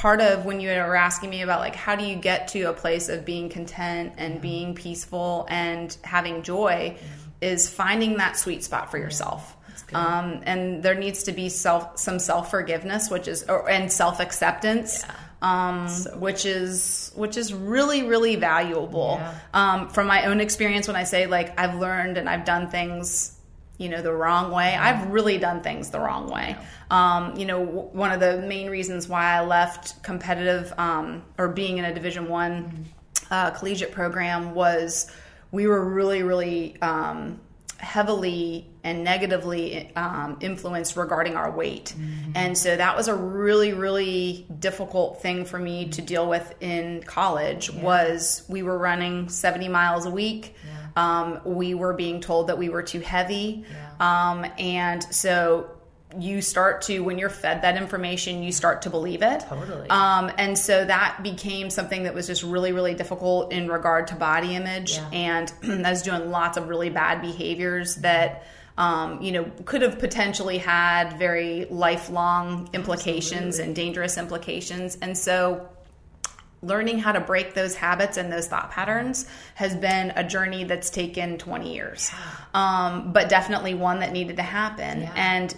[0.00, 2.72] part of when you were asking me about like how do you get to a
[2.72, 4.42] place of being content and mm-hmm.
[4.42, 7.04] being peaceful and having joy mm-hmm.
[7.42, 9.54] is finding that sweet spot for yourself
[9.92, 14.20] um, and there needs to be self some self forgiveness which is or, and self
[14.20, 15.14] acceptance yeah.
[15.42, 19.34] Um, so which is which is really really valuable yeah.
[19.52, 23.38] um, from my own experience when i say like i've learned and i've done things
[23.80, 26.56] you know the wrong way i've really done things the wrong way
[26.90, 31.48] um, you know w- one of the main reasons why i left competitive um, or
[31.48, 32.84] being in a division one
[33.30, 35.10] uh, collegiate program was
[35.50, 37.40] we were really really um,
[37.80, 41.94] heavily and negatively um, influenced regarding our weight.
[41.96, 42.32] Mm-hmm.
[42.34, 47.02] And so that was a really, really difficult thing for me to deal with in
[47.04, 47.82] college yeah.
[47.82, 50.54] was we were running 70 miles a week.
[50.64, 50.79] Yeah.
[51.00, 53.64] Um, we were being told that we were too heavy.
[53.70, 54.30] Yeah.
[54.30, 55.70] Um, and so
[56.18, 60.28] you start to when you're fed that information you start to believe it totally um,
[60.38, 64.56] and so that became something that was just really really difficult in regard to body
[64.56, 65.08] image yeah.
[65.12, 65.52] and
[65.86, 68.44] i was doing lots of really bad behaviors that
[68.76, 73.64] um, you know could have potentially had very lifelong implications Absolutely.
[73.66, 75.68] and dangerous implications and so
[76.62, 80.90] learning how to break those habits and those thought patterns has been a journey that's
[80.90, 82.10] taken 20 years.
[82.52, 85.02] Um, but definitely one that needed to happen.
[85.02, 85.12] Yeah.
[85.16, 85.54] and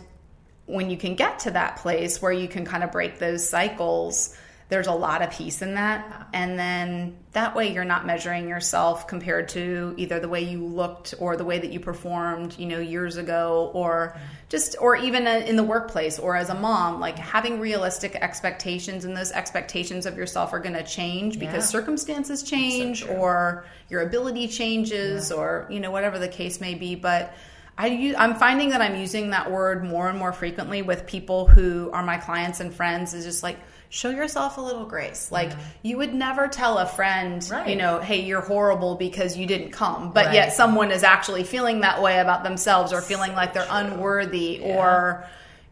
[0.67, 4.37] when you can get to that place where you can kind of break those cycles
[4.73, 9.07] there's a lot of peace in that and then that way you're not measuring yourself
[9.07, 12.79] compared to either the way you looked or the way that you performed you know
[12.79, 14.17] years ago or
[14.49, 19.05] just or even uh, in the workplace or as a mom like having realistic expectations
[19.05, 21.79] and those expectations of yourself are going to change because yeah.
[21.79, 25.37] circumstances change so or your ability changes yeah.
[25.37, 27.35] or you know whatever the case may be but
[27.77, 31.47] I use, I'm finding that I'm using that word more and more frequently with people
[31.47, 33.59] who are my clients and friends is just like
[33.93, 35.31] show yourself a little grace.
[35.31, 35.61] Like mm-hmm.
[35.83, 37.69] you would never tell a friend, right.
[37.69, 40.13] you know, hey, you're horrible because you didn't come.
[40.13, 40.35] But right.
[40.35, 44.77] yet someone is actually feeling that way about themselves or feeling like they're unworthy yeah.
[44.77, 45.27] or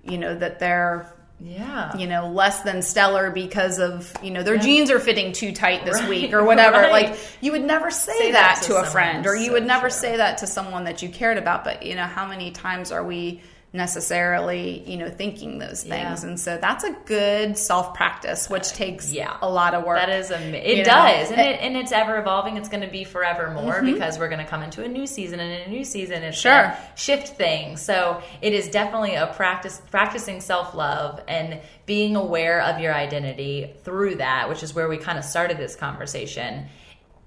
[0.05, 1.11] you know that they're
[1.43, 4.63] yeah you know less than stellar because of you know their yeah.
[4.63, 6.09] jeans are fitting too tight this right.
[6.09, 6.91] week or whatever right.
[6.91, 9.67] like you would never say, say that, that, to, a friend or you so would
[9.67, 9.91] never true.
[9.91, 13.05] say that to someone that you cared about but you know how many times are
[13.05, 13.41] we
[13.73, 16.29] necessarily you know thinking those things yeah.
[16.29, 19.37] and so that's a good self practice which takes yeah.
[19.43, 20.79] a lot of work that is amazing.
[20.79, 21.37] it does know?
[21.37, 23.93] and, it, and it's ever evolving it's going to be forever more mm-hmm.
[23.93, 26.37] because we're going to come into a new season and in a new season it's
[26.37, 32.61] sure shift things so it is definitely a practice practicing self love and being aware
[32.63, 36.67] of your identity through that which is where we kind of started this conversation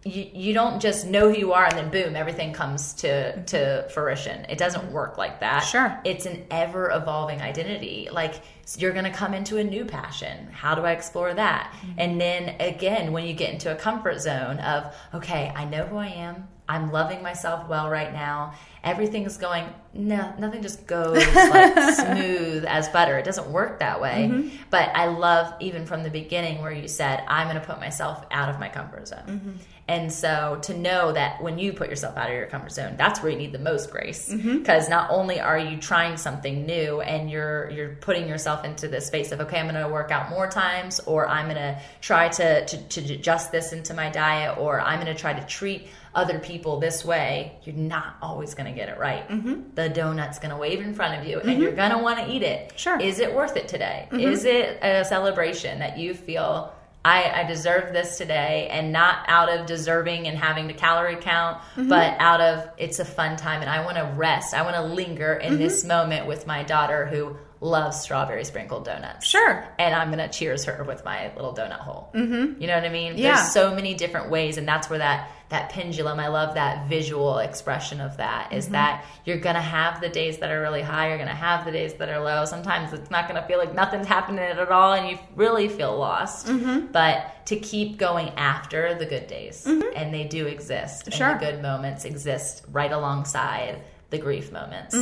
[0.06, 3.88] you, you don't just know who you are and then boom everything comes to to
[3.90, 4.46] fruition.
[4.50, 5.60] It doesn't work like that.
[5.60, 5.98] Sure.
[6.04, 8.10] It's an ever evolving identity.
[8.12, 8.36] Like
[8.78, 10.48] you're going to come into a new passion.
[10.52, 11.74] How do i explore that?
[11.74, 12.00] Mm-hmm.
[12.00, 15.98] and then again when you get into a comfort zone of okay i know who
[15.98, 16.48] i am.
[16.68, 22.90] I'm loving myself well right now everything's going no nothing just goes like smooth as
[22.90, 24.56] butter it doesn't work that way mm-hmm.
[24.70, 28.26] but i love even from the beginning where you said i'm going to put myself
[28.32, 29.52] out of my comfort zone mm-hmm
[29.88, 33.22] and so to know that when you put yourself out of your comfort zone, that's
[33.22, 34.32] where you need the most grace.
[34.32, 34.90] Because mm-hmm.
[34.90, 39.34] not only are you trying something new and you're you're putting yourself into the space
[39.34, 42.66] of okay, I'm going to work out more times, or I'm going to try to
[42.66, 46.80] to adjust this into my diet, or I'm going to try to treat other people
[46.80, 49.28] this way, you're not always going to get it right.
[49.28, 49.76] Mm-hmm.
[49.76, 51.50] The donut's going to wave in front of you mm-hmm.
[51.50, 52.74] and you're going to want to eat it.
[52.76, 53.00] Sure.
[53.00, 54.08] Is it worth it today?
[54.12, 54.20] Mm-hmm.
[54.20, 56.74] Is it a celebration that you feel
[57.06, 61.58] I, I, deserve this today and not out of deserving and having to calorie count,
[61.58, 61.90] mm-hmm.
[61.90, 64.54] but out of it's a fun time and I want to rest.
[64.54, 65.62] I want to linger in mm-hmm.
[65.62, 69.26] this moment with my daughter who loves strawberry sprinkled donuts.
[69.26, 69.66] Sure.
[69.80, 72.12] And I'm to cheers her with my little donut hole.
[72.14, 72.62] Mm-hmm.
[72.62, 73.18] You know what I mean?
[73.18, 73.36] Yeah.
[73.36, 74.58] There's so many different ways.
[74.58, 76.20] And that's where that that pendulum.
[76.20, 78.54] I love that visual expression of that.
[78.54, 78.74] Is mm-hmm.
[78.74, 81.94] that you're gonna have the days that are really high, you're gonna have the days
[81.96, 82.46] that are low.
[82.46, 86.48] Sometimes it's not gonna feel like nothing's happening at all, and you really feel lost.
[86.48, 86.88] Mm-hmm.
[86.92, 89.96] But to keep going after the good days, mm-hmm.
[89.96, 91.28] and they do exist, sure.
[91.28, 94.96] and the good moments exist right alongside the grief moments.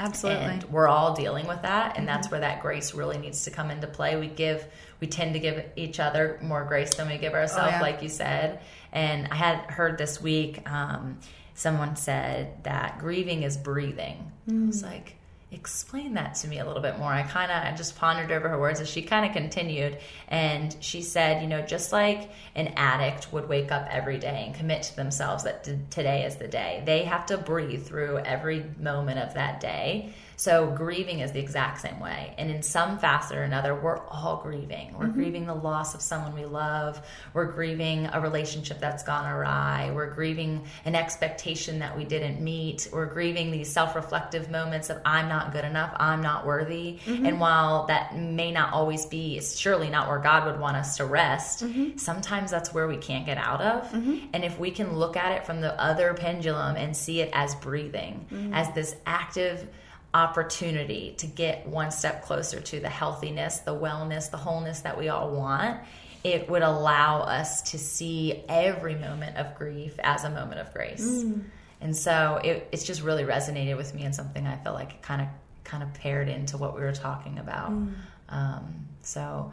[0.00, 0.44] Absolutely.
[0.44, 1.98] And we're all dealing with that.
[1.98, 2.34] And that's mm-hmm.
[2.36, 4.16] where that grace really needs to come into play.
[4.16, 4.64] We give,
[4.98, 7.82] we tend to give each other more grace than we give ourselves, oh, yeah.
[7.82, 8.60] like you said.
[8.92, 11.20] And I had heard this week, um,
[11.54, 14.32] someone said that grieving is breathing.
[14.48, 14.64] Mm.
[14.64, 15.16] I was like,
[15.52, 17.12] explain that to me a little bit more.
[17.12, 19.98] I kind of I just pondered over her words as she kind of continued
[20.28, 24.54] and she said, you know, just like an addict would wake up every day and
[24.54, 26.82] commit to themselves that today is the day.
[26.86, 31.82] They have to breathe through every moment of that day so grieving is the exact
[31.82, 32.34] same way.
[32.38, 34.94] And in some facet or another, we're all grieving.
[34.98, 35.12] We're mm-hmm.
[35.12, 37.06] grieving the loss of someone we love.
[37.34, 39.92] We're grieving a relationship that's gone awry.
[39.94, 42.88] We're grieving an expectation that we didn't meet.
[42.90, 47.00] We're grieving these self reflective moments of I'm not good enough, I'm not worthy.
[47.04, 47.26] Mm-hmm.
[47.26, 50.96] And while that may not always be, it's surely not where God would want us
[50.96, 51.98] to rest, mm-hmm.
[51.98, 53.92] sometimes that's where we can't get out of.
[53.92, 54.28] Mm-hmm.
[54.32, 57.54] And if we can look at it from the other pendulum and see it as
[57.56, 58.54] breathing, mm-hmm.
[58.54, 59.68] as this active,
[60.12, 65.08] opportunity to get one step closer to the healthiness, the wellness, the wholeness that we
[65.08, 65.80] all want,
[66.24, 71.24] it would allow us to see every moment of grief as a moment of grace.
[71.24, 71.44] Mm.
[71.80, 75.22] And so it, it's just really resonated with me and something I feel like kind
[75.22, 75.28] of
[75.64, 77.70] kind of paired into what we were talking about.
[77.70, 77.92] Mm.
[78.28, 79.52] Um, so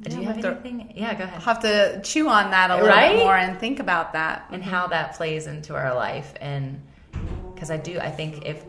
[0.00, 0.88] yeah, do you have, have anything?
[0.88, 1.42] To, yeah, go ahead.
[1.42, 3.12] Have to chew on that a little right?
[3.12, 6.34] bit more and think about that and how that plays into our life.
[6.40, 6.82] And
[7.54, 8.64] because I do, I think if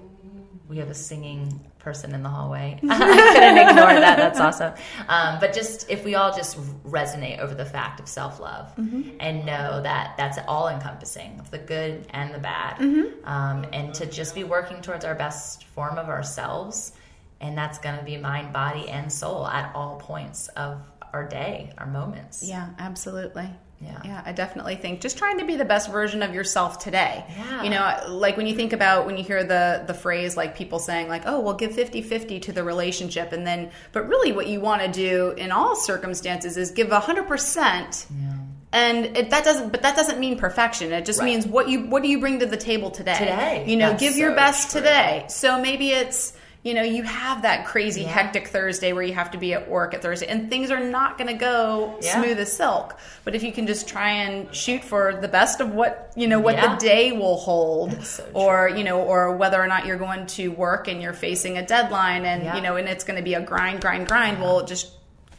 [0.68, 2.80] we have a singing person in the hallway.
[2.90, 4.18] I couldn't ignore that.
[4.18, 4.74] That's awesome.
[5.08, 9.18] Um, but just if we all just resonate over the fact of self love mm-hmm.
[9.20, 13.28] and know that that's all encompassing of the good and the bad, mm-hmm.
[13.28, 16.94] um, and to just be working towards our best form of ourselves,
[17.42, 21.72] and that's going to be mind, body, and soul at all points of our day,
[21.78, 22.44] our moments.
[22.44, 23.50] Yeah, absolutely.
[23.84, 24.00] Yeah.
[24.04, 27.26] Yeah, I definitely think just trying to be the best version of yourself today.
[27.38, 27.64] Yeah.
[27.64, 30.80] You know, like when you think about when you hear the the phrase like people
[30.80, 34.60] saying like, "Oh, well give 50-50 to the relationship." And then but really what you
[34.60, 38.06] want to do in all circumstances is give 100%.
[38.10, 38.34] Yeah.
[38.74, 40.92] And it, that doesn't, but that doesn't mean perfection.
[40.92, 41.26] It just right.
[41.26, 43.18] means what you, what do you bring to the table today?
[43.18, 44.82] Today, you know, That's give your so best true.
[44.82, 45.26] today.
[45.30, 46.34] So maybe it's,
[46.64, 48.08] you know, you have that crazy yeah.
[48.08, 51.18] hectic Thursday where you have to be at work at Thursday and things are not
[51.18, 52.22] going to go yeah.
[52.22, 52.98] smooth as silk.
[53.26, 56.40] But if you can just try and shoot for the best of what, you know,
[56.40, 56.74] what yeah.
[56.74, 60.50] the day will hold so or, you know, or whether or not you're going to
[60.50, 63.42] work and you're facing a deadline and, you know, and it's going to be a
[63.42, 64.94] grind, grind, grind, well, just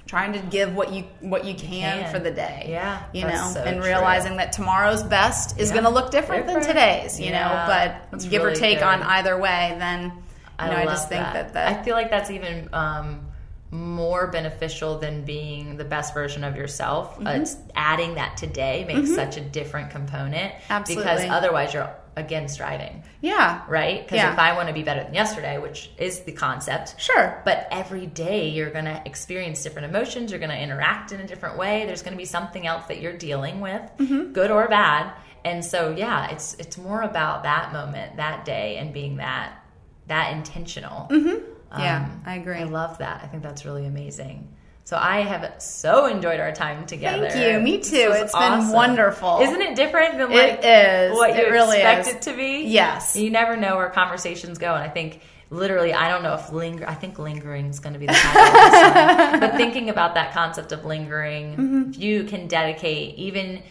[0.06, 2.12] trying to give what you what you can, can.
[2.12, 2.66] for the day.
[2.68, 4.36] Yeah, you know, so and realizing true.
[4.36, 5.74] that tomorrow's best is yeah.
[5.74, 7.18] going to look different, different, than today's.
[7.18, 7.48] You yeah.
[7.48, 8.84] know, but that's give really or take good.
[8.84, 10.12] on either way, then
[10.58, 11.52] I, know, I just think that.
[11.54, 11.78] that.
[11.78, 13.26] I feel like that's even um,
[13.74, 17.18] more beneficial than being the best version of yourself.
[17.18, 17.26] Mm-hmm.
[17.26, 19.14] Uh, adding that today makes mm-hmm.
[19.14, 20.54] such a different component.
[20.70, 21.04] Absolutely.
[21.04, 23.02] Because otherwise you're again striving.
[23.20, 23.62] Yeah.
[23.68, 24.04] Right?
[24.04, 24.32] Because yeah.
[24.32, 27.00] if I want to be better than yesterday, which is the concept.
[27.00, 27.42] Sure.
[27.44, 30.30] But every day you're going to experience different emotions.
[30.30, 31.84] You're going to interact in a different way.
[31.84, 34.32] There's going to be something else that you're dealing with, mm-hmm.
[34.32, 35.12] good or bad.
[35.44, 39.63] And so, yeah, it's it's more about that moment, that day, and being that
[40.06, 41.08] that intentional.
[41.10, 41.50] Mm-hmm.
[41.78, 42.56] Yeah, um, I agree.
[42.56, 43.22] I love that.
[43.24, 44.48] I think that's really amazing.
[44.84, 47.30] So I have so enjoyed our time together.
[47.30, 47.60] Thank you.
[47.60, 48.12] Me too.
[48.12, 48.66] It's awesome.
[48.66, 49.40] been wonderful.
[49.40, 51.16] Isn't it different than like it is.
[51.16, 52.14] what you it really expect is.
[52.14, 52.64] it to be?
[52.66, 53.16] Yes.
[53.16, 56.86] You never know where conversations go, and I think literally, I don't know if linger.
[56.86, 59.40] I think lingering is going to be the title.
[59.40, 61.90] but thinking about that concept of lingering, mm-hmm.
[61.90, 63.62] if you can dedicate even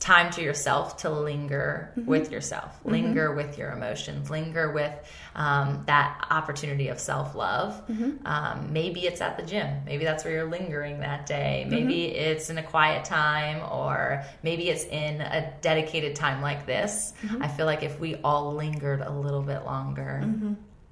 [0.00, 2.08] time to yourself to linger mm-hmm.
[2.08, 2.90] with yourself, mm-hmm.
[2.90, 3.36] linger mm-hmm.
[3.36, 4.92] with your emotions, linger with
[5.34, 7.86] um, that opportunity of self love.
[7.88, 8.26] Mm-hmm.
[8.26, 9.84] Um, maybe it's at the gym.
[9.84, 11.66] Maybe that's where you're lingering that day.
[11.68, 12.16] Maybe mm-hmm.
[12.16, 17.12] it's in a quiet time, or maybe it's in a dedicated time like this.
[17.22, 17.42] Mm-hmm.
[17.42, 20.20] I feel like if we all lingered a little bit longer,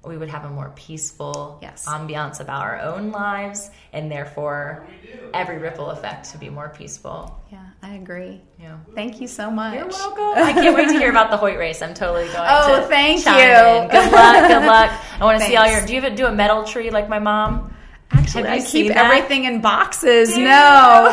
[0.05, 1.85] we would have a more peaceful yes.
[1.85, 4.87] ambiance about our own lives and therefore
[5.33, 7.37] every ripple effect to be more peaceful.
[7.51, 8.41] Yeah, I agree.
[8.59, 8.77] Yeah.
[8.95, 9.75] Thank you so much.
[9.75, 10.41] You're welcome.
[10.41, 11.81] I can't wait to hear about the Hoyt race.
[11.81, 12.87] I'm totally going oh, to.
[12.87, 13.31] thank you.
[13.31, 13.89] In.
[13.89, 14.47] Good luck.
[14.47, 14.91] Good luck.
[15.19, 15.85] I want to see all your.
[15.85, 17.73] Do you even do a medal tree like my mom?
[18.11, 20.35] Actually, I keep everything in boxes.
[20.35, 20.43] no,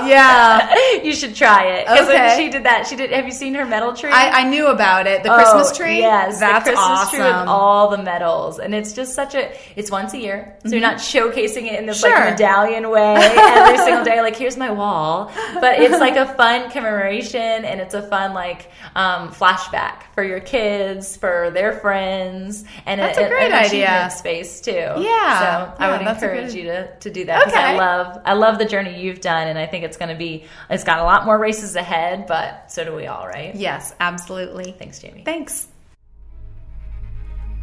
[0.06, 1.86] yeah, you should try it.
[1.86, 2.34] Because okay.
[2.38, 3.10] she did that, she did.
[3.10, 4.10] Have you seen her medal tree?
[4.10, 5.22] I, I knew about it.
[5.22, 5.98] The oh, Christmas tree.
[5.98, 7.18] Yes, that's the Christmas awesome.
[7.18, 9.54] tree with all the medals, and it's just such a.
[9.76, 10.72] It's once a year, so mm-hmm.
[10.72, 12.10] you're not showcasing it in this sure.
[12.10, 14.22] like medallion way every single day.
[14.22, 15.30] Like here's my wall,
[15.60, 20.40] but it's like a fun commemoration, and it's a fun like um, flashback for your
[20.40, 24.10] kids, for their friends, and that's a, a great an idea.
[24.10, 24.72] Space too.
[24.72, 27.62] Yeah, so yeah, I would encourage you to to do that because okay.
[27.62, 30.44] I love I love the journey you've done, and I think it's going to be
[30.70, 33.54] it's got a lot more races ahead, but so do we all, right?
[33.54, 34.72] Yes, absolutely.
[34.72, 35.22] Thanks, Jamie.
[35.24, 35.68] Thanks.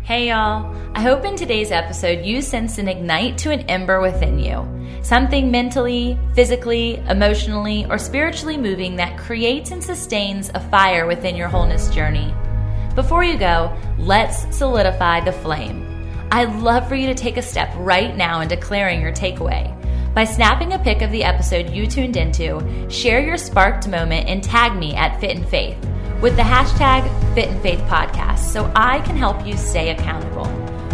[0.04, 4.38] Hey y'all, I hope in today's episode you sense an ignite to an ember within
[4.38, 4.68] you.
[5.02, 11.48] Something mentally, physically, emotionally, or spiritually moving that creates and sustains a fire within your
[11.48, 12.34] wholeness journey.
[12.96, 15.93] Before you go, let's solidify the flame.
[16.34, 19.70] I'd love for you to take a step right now in declaring your takeaway.
[20.16, 24.44] By snapping a pic of the episode you tuned into, share your sparked moment and
[24.44, 25.78] tag me at Fit in Faith
[26.22, 27.04] with the hashtag
[27.36, 30.46] Fit in Faith Podcast so I can help you stay accountable.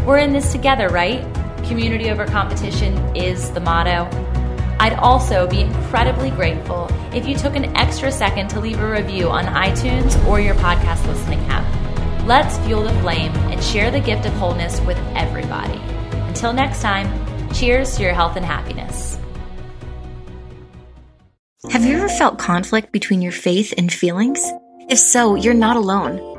[0.05, 1.23] We're in this together, right?
[1.63, 4.09] Community over competition is the motto.
[4.81, 9.29] I'd also be incredibly grateful if you took an extra second to leave a review
[9.29, 11.78] on iTunes or your podcast listening app.
[12.25, 15.79] Let's fuel the flame and share the gift of wholeness with everybody.
[16.27, 17.07] Until next time,
[17.53, 19.17] cheers to your health and happiness.
[21.71, 24.41] Have you ever felt conflict between your faith and feelings?
[24.89, 26.38] If so, you're not alone.